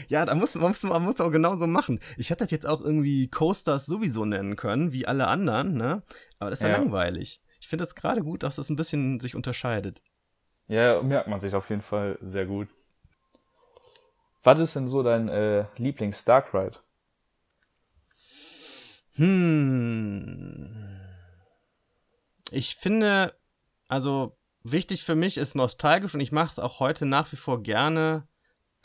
[0.07, 1.99] ja, da muss man, muss, man muss auch genauso machen.
[2.17, 6.03] Ich hätte das jetzt auch irgendwie Coasters sowieso nennen können, wie alle anderen, ne?
[6.39, 7.41] Aber das ist ja, ja langweilig.
[7.61, 10.01] Ich finde das gerade gut, dass das ein bisschen sich unterscheidet.
[10.67, 12.67] Ja, merkt man sich auf jeden Fall sehr gut.
[14.43, 16.77] Was ist denn so dein äh, Lieblings-Dark Ride?
[19.13, 20.99] Hm.
[22.51, 23.33] Ich finde,
[23.87, 27.63] also wichtig für mich ist nostalgisch und ich mache es auch heute nach wie vor
[27.63, 28.27] gerne.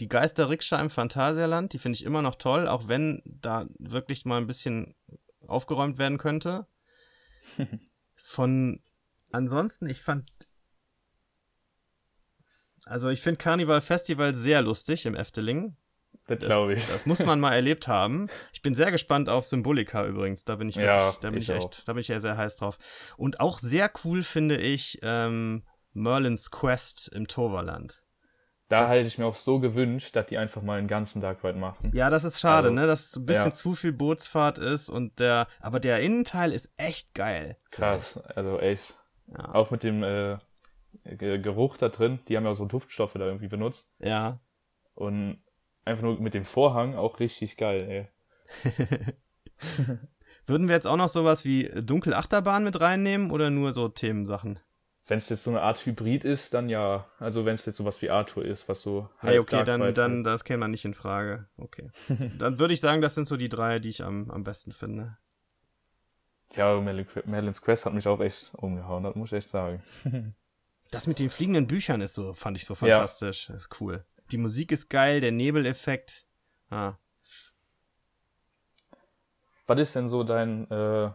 [0.01, 4.39] Die Geister-Rikscha im Phantasialand, die finde ich immer noch toll, auch wenn da wirklich mal
[4.39, 4.95] ein bisschen
[5.47, 6.69] aufgeräumt werden könnte.
[8.15, 8.81] Von
[9.33, 10.31] ansonsten, ich fand
[12.89, 15.77] also ich finde Carnival Festival sehr lustig im Efteling.
[16.27, 16.87] Das glaube ich.
[16.89, 18.29] Das muss man mal erlebt haben.
[18.53, 20.45] Ich bin sehr gespannt auf Symbolika übrigens.
[20.45, 22.37] Da bin ich wirklich, Ja, da bin ich, ich echt, da bin ich ja sehr
[22.37, 22.79] heiß drauf.
[23.17, 25.65] Und auch sehr cool finde ich ähm,
[25.95, 28.03] Merlins Quest im Toverland.
[28.69, 31.43] Da Das- hätte ich mir auch so gewünscht, dass die einfach mal einen ganzen Tag
[31.45, 31.91] weit machen.
[31.95, 32.87] Ja, das ist schade, Also, ne?
[32.87, 33.51] Dass es ein bisschen ja.
[33.53, 37.57] zu viel Bootsfahrt ist und der, aber der Innenteil ist echt geil.
[37.71, 38.99] Krass, also echt.
[39.29, 39.55] Ja.
[39.55, 40.37] Auch mit dem äh,
[41.05, 43.89] Geruch da drin, die haben ja auch so Duftstoffe da irgendwie benutzt.
[43.99, 44.41] Ja.
[44.95, 45.39] Und
[45.85, 48.11] einfach nur mit dem Vorhang auch richtig geil,
[48.65, 48.75] ey.
[50.47, 54.59] Würden wir jetzt auch noch sowas wie Dunkelachterbahn mit reinnehmen oder nur so Themensachen?
[55.07, 57.07] Wenn es jetzt so eine Art Hybrid ist, dann ja.
[57.19, 60.25] Also wenn es jetzt sowas wie Arthur ist, was so Hey, okay, halb dann, dann,
[60.25, 61.49] das käme dann nicht in Frage.
[61.57, 61.91] Okay.
[62.39, 65.17] dann würde ich sagen, das sind so die drei, die ich am, am besten finde.
[66.55, 66.81] Ja,
[67.25, 69.83] Merlin's Quest hat mich auch echt umgehauen, das muss ich echt sagen.
[70.91, 73.47] Das mit den fliegenden Büchern ist so, fand ich so fantastisch.
[73.49, 74.05] Das ist cool.
[74.31, 76.27] Die Musik ist geil, der Nebeleffekt.
[76.71, 76.95] Ah.
[79.67, 81.11] Was ist denn so dein, äh,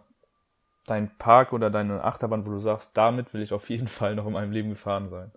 [0.85, 4.27] dein Park oder deine Achterbahn, wo du sagst, damit will ich auf jeden Fall noch
[4.27, 5.31] in meinem Leben gefahren sein?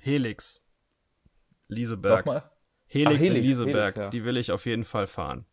[0.00, 0.66] Helix.
[1.68, 2.26] Lieseberg.
[2.26, 2.50] Nochmal?
[2.86, 3.94] Helix, Ach, in Helix, Lieseberg.
[3.94, 4.08] Helix, ja.
[4.10, 5.46] Die will ich auf jeden Fall fahren.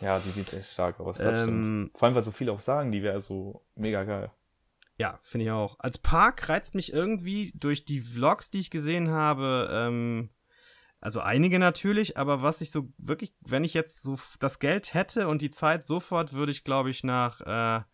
[0.00, 1.44] Ja, die sieht echt stark aus, das Ähm,
[1.88, 1.98] stimmt.
[1.98, 4.30] Vor allem, weil so viele auch sagen, die wäre so mega geil.
[4.98, 5.76] Ja, finde ich auch.
[5.78, 10.30] Als Park reizt mich irgendwie durch die Vlogs, die ich gesehen habe, ähm,
[11.00, 15.28] also einige natürlich, aber was ich so wirklich, wenn ich jetzt so das Geld hätte
[15.28, 17.84] und die Zeit sofort, würde ich, glaube ich, nach, äh,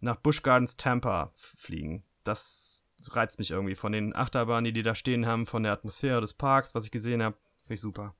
[0.00, 2.04] nach Busch Gardens Tampa fliegen.
[2.22, 6.20] Das reizt mich irgendwie von den Achterbahnen, die die da stehen haben, von der Atmosphäre
[6.20, 7.36] des Parks, was ich gesehen habe.
[7.60, 8.14] Finde ich super.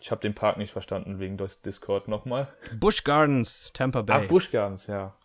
[0.00, 2.52] Ich habe den Park nicht verstanden wegen des Discord nochmal.
[2.78, 4.22] Busch Gardens Tampa Bay.
[4.24, 4.86] Ach, Busch Gardens.
[4.86, 5.16] Ja.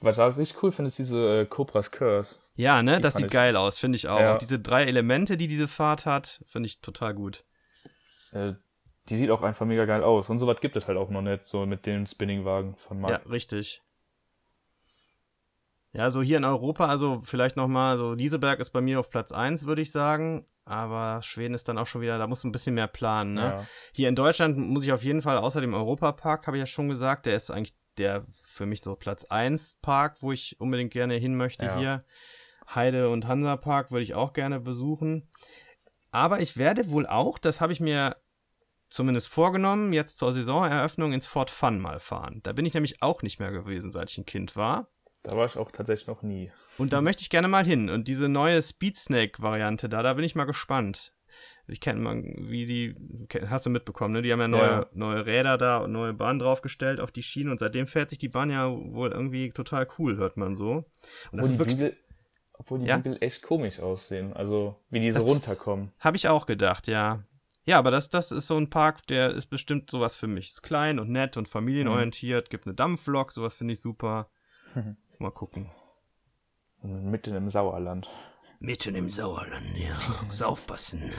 [0.00, 2.38] Was ich auch richtig cool finde, ist diese äh, Cobras Curse.
[2.56, 4.18] Ja, ne, Die das sieht ich- geil aus, finde ich auch.
[4.20, 4.36] Ja.
[4.36, 7.44] Diese drei Elemente, die diese Fahrt hat, finde ich total gut.
[8.32, 8.52] Äh,
[9.08, 10.30] die sieht auch einfach mega geil aus.
[10.30, 13.30] Und sowas gibt es halt auch noch nicht, so mit den Spinningwagen von Ja, Mark.
[13.30, 13.82] richtig.
[15.92, 19.30] Ja, so hier in Europa, also vielleicht nochmal, so Lieseberg ist bei mir auf Platz
[19.30, 20.46] 1, würde ich sagen.
[20.66, 23.40] Aber Schweden ist dann auch schon wieder, da muss ein bisschen mehr planen, ne?
[23.42, 23.66] Ja.
[23.92, 26.88] Hier in Deutschland muss ich auf jeden Fall, außer dem Europapark, habe ich ja schon
[26.88, 31.14] gesagt, der ist eigentlich der für mich so Platz 1 Park, wo ich unbedingt gerne
[31.14, 31.78] hin möchte Ja.
[31.78, 31.98] hier.
[32.74, 35.28] Heide und Hansapark würde ich auch gerne besuchen.
[36.10, 38.16] Aber ich werde wohl auch, das habe ich mir
[38.88, 42.40] zumindest vorgenommen, jetzt zur Saisoneröffnung ins Fort Fun mal fahren.
[42.44, 44.88] Da bin ich nämlich auch nicht mehr gewesen, seit ich ein Kind war.
[45.24, 46.52] Da war ich auch tatsächlich noch nie.
[46.76, 47.88] Und da möchte ich gerne mal hin.
[47.88, 51.13] Und diese neue Speed Snake-Variante da, da bin ich mal gespannt.
[51.66, 52.94] Ich kenne mal, wie die,
[53.48, 54.22] hast du mitbekommen, ne?
[54.22, 54.86] Die haben ja neue, Ja.
[54.92, 58.28] neue Räder da und neue Bahnen draufgestellt auf die Schienen und seitdem fährt sich die
[58.28, 60.84] Bahn ja wohl irgendwie total cool, hört man so.
[61.32, 61.96] Und Obwohl die, wirklich, Bügel,
[62.54, 62.96] obwohl die Ja?
[62.98, 64.32] Bügel echt komisch aussehen.
[64.34, 65.92] Also, wie die so Das- runterkommen.
[66.00, 67.24] habe ich auch gedacht, ja.
[67.66, 70.50] Ja, aber das, das ist so ein Park, der ist bestimmt sowas für mich.
[70.50, 74.28] Ist klein und nett und familienorientiert, gibt eine Dampflok, sowas finde ich super.
[75.18, 75.70] Mal gucken.
[76.82, 78.06] Mitten im Sauerland.
[78.60, 79.94] Mitten im Sauerland, ja.
[80.26, 81.10] Muss aufpassen.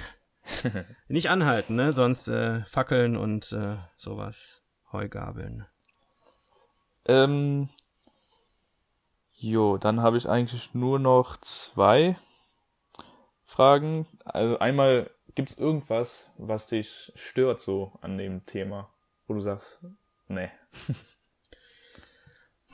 [1.08, 1.94] Nicht anhalten, ne?
[1.94, 4.62] Sonst äh, Fackeln und äh, sowas.
[4.92, 5.66] Heugabeln.
[7.08, 7.70] Ähm,
[9.34, 12.18] jo, dann habe ich eigentlich nur noch zwei
[13.44, 14.08] Fragen.
[14.24, 18.90] Also einmal, gibt es irgendwas, was dich stört so an dem Thema,
[19.28, 19.80] wo du sagst,
[20.28, 20.50] nee.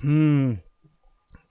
[0.01, 0.63] Hm.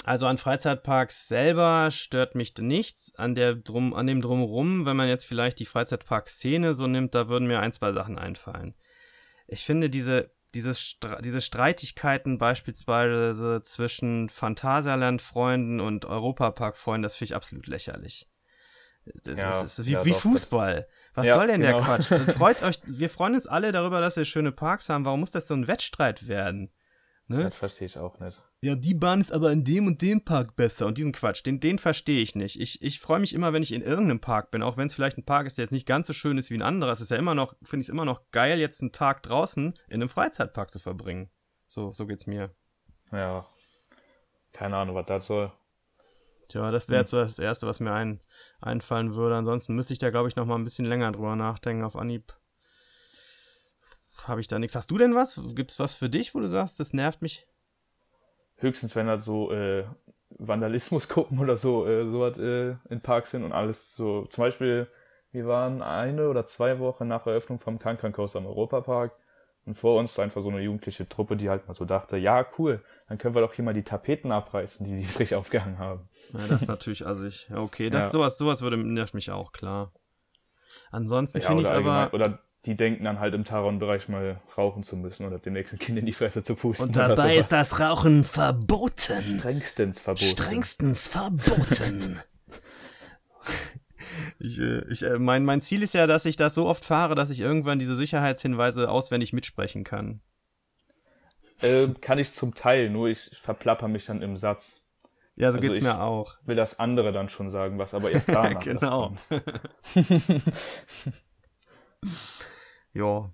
[0.04, 3.12] Also an Freizeitparks selber stört mich nichts.
[3.16, 7.28] An, der drum, an dem Drumherum, wenn man jetzt vielleicht die Freizeitpark-Szene so nimmt, da
[7.28, 8.74] würden mir ein, zwei Sachen einfallen.
[9.46, 17.36] Ich finde diese, diese, Stre diese Streitigkeiten beispielsweise zwischen Phantasialand-Freunden und Europapark-Freunden, das finde ich
[17.36, 18.26] absolut lächerlich.
[19.24, 20.86] Das Ja, ist wie, ja, wie doch, Fußball.
[21.14, 21.84] Was Ja, soll denn der genau.
[21.84, 22.10] Quatsch?
[22.10, 25.04] Das freut euch, wir freuen uns alle darüber, dass wir schöne Parks haben.
[25.04, 26.72] Warum muss das so ein Wettstreit werden?
[27.26, 27.44] Ne?
[27.44, 28.40] Das verstehe ich auch nicht.
[28.62, 30.86] Ja, die Bahn ist aber in dem und dem Park besser.
[30.86, 32.60] Und diesen Quatsch, den, den verstehe ich nicht.
[32.60, 35.16] Ich, ich freue mich immer, wenn ich in irgendeinem Park bin, auch wenn es vielleicht
[35.16, 36.92] ein Park ist, der jetzt nicht ganz so schön ist wie ein anderer.
[36.92, 39.78] Es ist ja immer noch, finde ich es immer noch geil, jetzt einen Tag draußen
[39.88, 41.30] in einem Freizeitpark zu verbringen.
[41.66, 42.54] So, so geht's mir.
[43.12, 43.46] Ja.
[44.52, 45.50] Keine Ahnung, was das soll.
[46.48, 48.20] Tja, das wäre jetzt so das Erste, was mir ein,
[48.60, 49.36] einfallen würde.
[49.36, 51.84] Ansonsten müsste ich da, glaube ich, noch mal ein bisschen länger drüber nachdenken.
[51.84, 52.34] Auf Anhieb
[54.24, 54.74] habe ich da nichts.
[54.74, 55.40] Hast du denn was?
[55.54, 57.46] Gibt es was für dich, wo du sagst, das nervt mich?
[58.60, 59.84] Höchstens, wenn halt so äh,
[60.30, 64.26] Vandalismus gucken oder so, äh, sowas äh, in Parks sind und alles so.
[64.26, 64.86] Zum Beispiel,
[65.32, 69.12] wir waren eine oder zwei Wochen nach Eröffnung vom Coaster am Europapark
[69.66, 72.82] und vor uns einfach so eine jugendliche Truppe, die halt mal so dachte, ja, cool,
[73.08, 76.08] dann können wir doch hier mal die Tapeten abreißen, die die frisch aufgehangen haben.
[76.32, 77.48] Ja, das ist natürlich assig.
[77.54, 78.10] Okay, das, Ja.
[78.10, 79.92] sowas, sowas würde nervt mich auch, klar.
[80.90, 81.76] Ansonsten Ja, finde ich aber.
[81.92, 85.78] allgemein- Oder die denken dann halt im Taron-Bereich mal rauchen zu müssen oder dem nächsten
[85.78, 86.88] Kind in die Fresse zu pusten.
[86.88, 89.38] Und dabei ist das Rauchen verboten.
[89.38, 90.26] Strengstens verboten.
[90.26, 92.20] Strengstens verboten.
[94.38, 97.14] Ich, äh, ich, äh, mein, mein Ziel ist ja, dass ich das so oft fahre,
[97.14, 100.20] dass ich irgendwann diese Sicherheitshinweise auswendig mitsprechen kann.
[101.62, 104.82] Ähm, kann ich zum Teil, nur ich verplapper mich dann im Satz.
[105.36, 106.34] Ja, so also geht's mir auch.
[106.44, 109.16] Will das andere dann schon sagen, was aber erst danach Genau.
[112.92, 113.30] ja.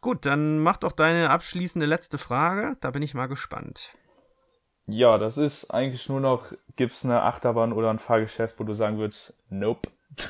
[0.00, 2.76] Gut, dann mach doch deine abschließende letzte Frage.
[2.80, 3.94] Da bin ich mal gespannt.
[4.86, 8.98] Ja, das ist eigentlich nur noch, gibt's eine Achterbahn oder ein Fahrgeschäft, wo du sagen
[8.98, 9.90] würdest, nope.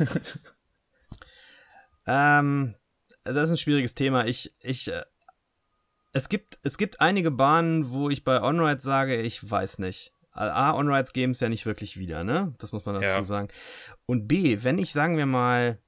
[2.06, 2.76] ähm,
[3.24, 4.26] das ist ein schwieriges Thema.
[4.26, 5.02] Ich, ich, äh,
[6.12, 10.12] es gibt, es gibt einige Bahnen, wo ich bei Onride sage, ich weiß nicht.
[10.30, 12.54] A, Onrides geben es ja nicht wirklich wieder, ne?
[12.58, 13.24] Das muss man dazu ja.
[13.24, 13.48] sagen.
[14.06, 15.78] Und B, wenn ich, sagen wir mal,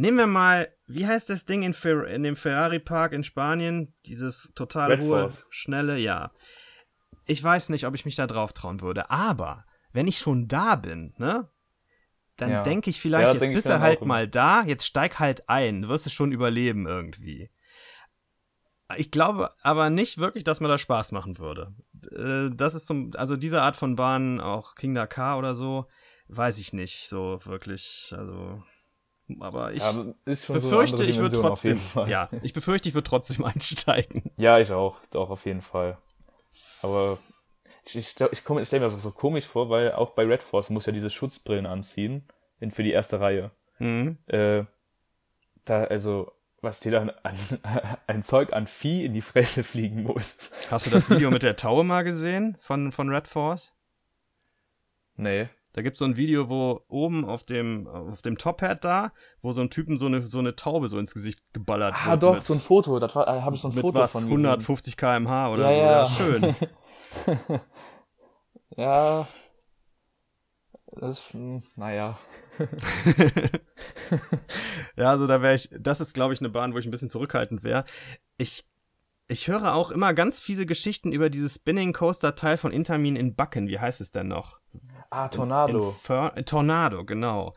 [0.00, 3.94] nehmen wir mal, wie heißt das Ding in, Fer in dem Ferrari Park in Spanien?
[4.06, 5.46] Dieses total Red hohe, Force.
[5.50, 6.32] schnelle, ja.
[7.26, 10.76] Ich weiß nicht, ob ich mich da drauf trauen würde, aber wenn ich schon da
[10.76, 11.48] bin, ne?
[12.36, 12.62] Dann ja.
[12.62, 16.06] denke ich vielleicht, ja, jetzt bist du halt mal da, jetzt steig halt ein, wirst
[16.06, 17.50] du schon überleben irgendwie.
[18.96, 21.74] Ich glaube aber nicht wirklich, dass mir das Spaß machen würde.
[22.10, 25.86] Äh, das ist zum, also diese Art von Bahn, auch King Dakar oder so,
[26.28, 28.14] weiß ich nicht so wirklich.
[28.16, 28.62] Also,
[29.40, 29.92] aber ich ja,
[30.24, 34.30] befürchte, so ich würde trotzdem, ja, ich befürchte, ich würde trotzdem einsteigen.
[34.36, 35.98] Ja, ich auch, auch auf jeden Fall.
[36.82, 37.18] Aber
[37.84, 40.70] ich, ich, ich, ich stelle mir das so komisch vor, weil auch bei Red Force
[40.70, 42.26] muss ja diese Schutzbrillen anziehen
[42.70, 43.50] für die erste Reihe.
[43.78, 44.18] Mhm.
[44.26, 44.64] Äh,
[45.64, 47.36] da, also was dir dann an,
[48.06, 50.50] ein Zeug an Vieh in die Fresse fliegen muss.
[50.70, 53.74] Hast du das Video mit der Taue mal gesehen von, von Red Force?
[55.16, 55.48] Nee.
[55.72, 59.52] Da gibt es so ein Video, wo oben auf dem, auf dem Top-Hat da, wo
[59.52, 62.12] so ein Typen so eine, so eine Taube so ins Gesicht geballert ah, wird.
[62.12, 62.98] Ah, doch, mit, so ein Foto.
[62.98, 66.24] Da äh, habe ich so ein mit Foto was, von 150 km/h oder ja, so.
[66.24, 66.56] Ja, ja schön.
[68.76, 69.28] ja.
[70.92, 72.18] Das ist, hm, naja.
[74.96, 77.08] ja, also da wäre ich, das ist, glaube ich, eine Bahn, wo ich ein bisschen
[77.08, 77.84] zurückhaltend wäre.
[78.38, 78.68] Ich,
[79.28, 83.36] ich höre auch immer ganz fiese Geschichten über dieses Spinning Coaster Teil von Intermin in
[83.36, 83.68] Backen.
[83.68, 84.58] Wie heißt es denn noch?
[85.10, 85.94] Ah, Tornado.
[86.08, 87.52] In, in Tornado, genau.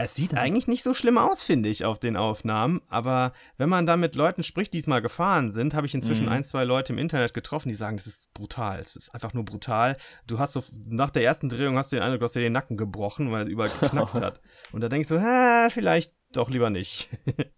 [0.00, 0.38] Es sieht hm.
[0.38, 2.80] eigentlich nicht so schlimm aus, finde ich, auf den Aufnahmen.
[2.88, 6.26] Aber wenn man da mit Leuten spricht, die es mal gefahren sind, habe ich inzwischen
[6.26, 6.32] mhm.
[6.32, 8.78] ein, zwei Leute im Internet getroffen, die sagen, das ist brutal.
[8.80, 9.96] Es ist einfach nur brutal.
[10.28, 12.52] Du hast so, nach der ersten Drehung hast du den Eindruck, du hast dir den
[12.52, 14.40] Nacken gebrochen, weil es überall geknackt hat.
[14.70, 17.10] Und da denkst du, hä, vielleicht doch lieber nicht.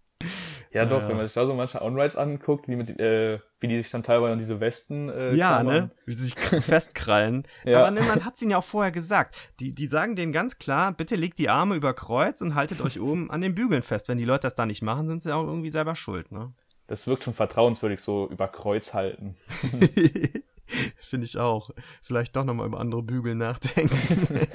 [0.73, 1.09] Ja, doch, ja.
[1.09, 4.05] wenn man sich da so manche On-Rides anguckt, wie, mit, äh, wie die sich dann
[4.05, 5.75] teilweise an diese Westen äh, Ja, klammern.
[5.75, 5.91] ne?
[6.07, 7.43] Wie sie sich festkrallen.
[7.65, 7.81] ja.
[7.81, 9.35] Aber ne, man hat es ihnen ja auch vorher gesagt.
[9.59, 13.01] Die, die sagen denen ganz klar, bitte legt die Arme über Kreuz und haltet euch
[13.01, 14.07] oben an den Bügeln fest.
[14.09, 16.53] Wenn die Leute das da nicht machen, sind sie auch irgendwie selber schuld, ne?
[16.87, 19.37] Das wirkt schon vertrauenswürdig, so über Kreuz halten.
[21.01, 21.71] Finde ich auch.
[22.03, 24.47] Vielleicht doch nochmal über andere Bügel nachdenken.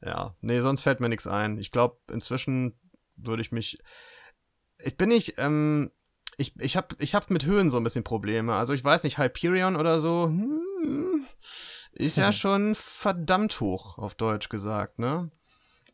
[0.00, 1.58] ja, nee, sonst fällt mir nichts ein.
[1.58, 2.78] Ich glaube, inzwischen
[3.16, 3.78] würde ich mich
[4.82, 5.90] ich bin nicht, ähm,
[6.36, 8.54] ich, ich habe ich hab mit Höhen so ein bisschen Probleme.
[8.54, 11.24] Also ich weiß nicht, Hyperion oder so, hm,
[11.92, 12.32] ist ja hm.
[12.32, 15.30] schon verdammt hoch, auf Deutsch gesagt, ne?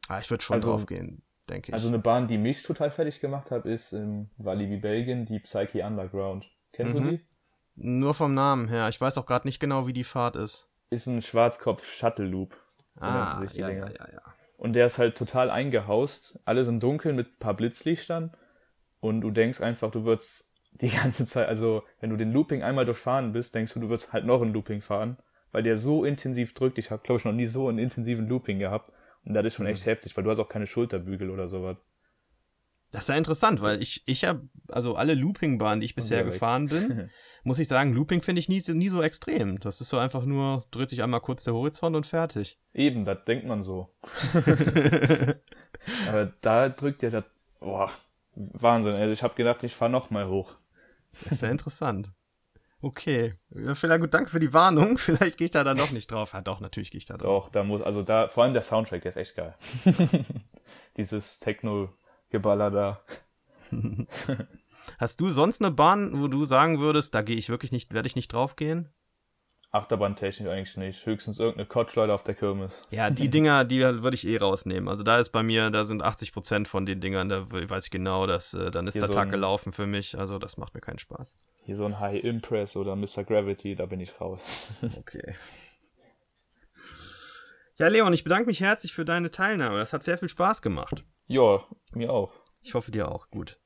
[0.09, 1.75] Ah, ich würde schon also, drauf gehen, denke ich.
[1.75, 5.85] Also eine Bahn, die mich total fertig gemacht hat, ist in Walibi, Belgien, die Psyche
[5.85, 6.45] Underground.
[6.73, 7.03] Kennst mhm.
[7.03, 7.27] du die?
[7.77, 8.89] Nur vom Namen her.
[8.89, 10.69] Ich weiß auch gerade nicht genau, wie die Fahrt ist.
[10.91, 12.57] Ist ein Schwarzkopf-Shuttle-Loop.
[12.97, 14.23] So ah, ja, ja, ja, ja.
[14.59, 16.39] Und der ist halt total eingehaust.
[16.45, 18.37] Alle sind dunkel mit ein paar Blitzlichtern
[19.05, 20.51] und du denkst einfach, du würdest
[20.81, 24.15] die ganze Zeit, also wenn du den Looping einmal durchfahren bist, denkst du, du würdest
[24.15, 25.19] halt noch ein Looping fahren,
[25.53, 26.79] weil der so intensiv drückt.
[26.79, 28.91] Ich habe, glaube ich, noch nie so einen intensiven Looping gehabt.
[29.27, 29.73] Und das ist schon mhm.
[29.73, 31.77] echt heftig, weil du hast auch keine Schulterbügel oder sowas.
[32.93, 36.69] Das ist ja interessant, weil ich, ich habe, also alle Loopingbahnen, die ich bisher gefahren
[36.69, 37.11] bin,
[37.43, 39.61] muss ich sagen, Looping finde ich nie, nie so extrem.
[39.61, 42.59] Das ist so einfach nur, dreht sich einmal kurz der Horizont und fertig.
[42.73, 43.95] Eben, das denkt man so.
[46.09, 47.25] Aber da drückt ja das,
[47.61, 47.91] boah,
[48.35, 49.11] Wahnsinn, ey.
[49.11, 50.55] Ich habe gedacht, ich fahre noch mal hoch.
[51.13, 52.13] Das ist ja interessant.
[52.81, 53.35] Okay.
[53.51, 54.99] Vielleicht gut, danke für die Warnung.
[54.99, 56.33] Vielleicht gehe ich da dann doch nicht drauf.
[56.35, 57.45] Ja, doch, natürlich gehe ich da drauf.
[57.45, 59.55] Doch, da muss, also da, vor allem der Soundtrack, der ist echt geil.
[60.97, 63.01] Dieses Techno-Geballer da.
[64.99, 68.07] Hast du sonst eine Bahn, wo du sagen würdest, da gehe ich wirklich nicht, werde
[68.07, 68.57] ich nicht drauf
[69.75, 69.81] gehen?
[69.81, 71.07] Achterbahntechnisch eigentlich nicht.
[71.07, 72.87] Höchstens irgendeine Kotschleute auf der Kirmes.
[72.91, 74.89] Ja, die Dinger, die würde ich eh rausnehmen.
[74.89, 77.91] Also da ist bei mir, da sind 80 Prozent von den Dingern, da weiß ich
[77.91, 80.19] genau, dass äh, dann ist Hier der so Tag gelaufen für mich.
[80.19, 81.35] Also das macht mir keinen Spaß.
[81.65, 83.25] Hier so ein High Impress oder Mr.
[83.25, 84.73] Gravity, da bin ich raus.
[84.99, 85.35] okay.
[87.77, 89.79] Ja, Leon, ich bedanke mich herzlich für deine Teilnahme.
[89.79, 91.05] Das hat sehr viel Spaß gemacht.
[91.27, 92.35] Ja, mir auch.
[92.63, 93.31] Ich hoffe dir auch.
[93.31, 93.59] Gut.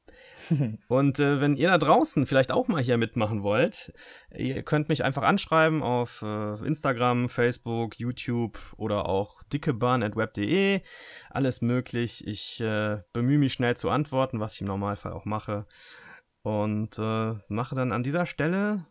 [0.89, 3.93] Und äh, wenn ihr da draußen vielleicht auch mal hier mitmachen wollt,
[4.35, 10.81] ihr könnt mich einfach anschreiben auf äh, Instagram, Facebook, YouTube oder auch dickebahn.web.de.
[11.31, 12.27] Alles möglich.
[12.27, 15.67] Ich äh, bemühe mich schnell zu antworten, was ich im Normalfall auch mache.
[16.43, 18.87] Und äh, mache dann an dieser Stelle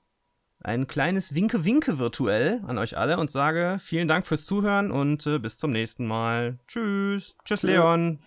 [0.63, 5.39] ein kleines Winke-Winke virtuell an euch alle und sage vielen Dank fürs Zuhören und äh,
[5.39, 6.59] bis zum nächsten Mal.
[6.67, 7.35] Tschüss.
[7.45, 8.19] Tschüss, Leon.